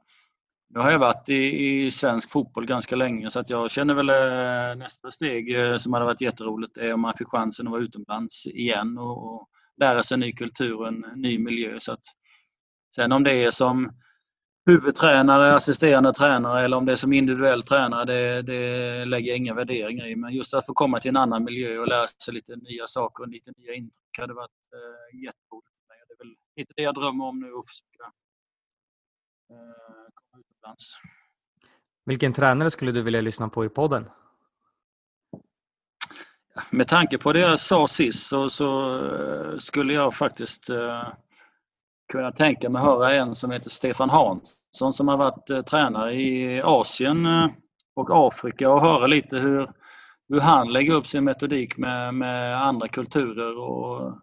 [0.75, 4.09] nu har jag varit i, i svensk fotboll ganska länge så att jag känner väl
[4.11, 7.83] eh, nästa steg eh, som hade varit jätteroligt är om man fick chansen att vara
[7.83, 9.49] utomlands igen och, och
[9.81, 11.81] lära sig en ny kultur och en ny miljö.
[11.81, 12.01] Så att,
[12.95, 13.93] sen om det är som
[14.67, 19.55] huvudtränare, assisterande tränare eller om det är som individuell tränare, det, det lägger jag inga
[19.55, 20.17] värderingar i.
[20.17, 23.23] Men just att få komma till en annan miljö och lära sig lite nya saker
[23.25, 25.75] och lite nya intryck hade varit eh, jätteroligt.
[26.09, 28.05] Det är väl lite det jag drömmer om nu att försöka
[29.51, 30.24] eh,
[30.65, 30.99] utomlands.
[32.07, 34.09] Vilken tränare skulle du vilja lyssna på i podden?
[36.71, 41.09] Med tanke på det jag sa sist så, så eh, skulle jag faktiskt eh,
[42.13, 46.63] kunna tänka mig höra en som heter Stefan Hansson som har varit eh, tränare i
[46.63, 47.47] Asien eh,
[47.97, 49.71] och Afrika och höra lite hur,
[50.29, 54.21] hur han lägger upp sin metodik med, med andra kulturer och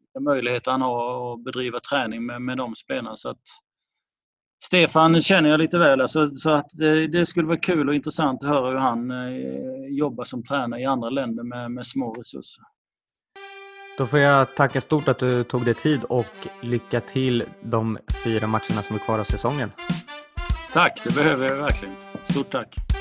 [0.00, 3.16] vilka möjligheter han har att bedriva träning med, med de spelarna.
[3.16, 3.42] Så att
[4.64, 8.42] Stefan känner jag lite väl, alltså, så att det, det, skulle vara kul och intressant
[8.42, 12.64] att höra hur han eh, jobbar som tränare i andra länder med, med små resurser.
[13.98, 18.46] Då får jag tacka stort att du tog dig tid och lycka till de fyra
[18.46, 19.72] matcherna som är kvar av säsongen.
[20.72, 21.94] Tack, det behöver jag verkligen.
[22.24, 22.91] Stort tack.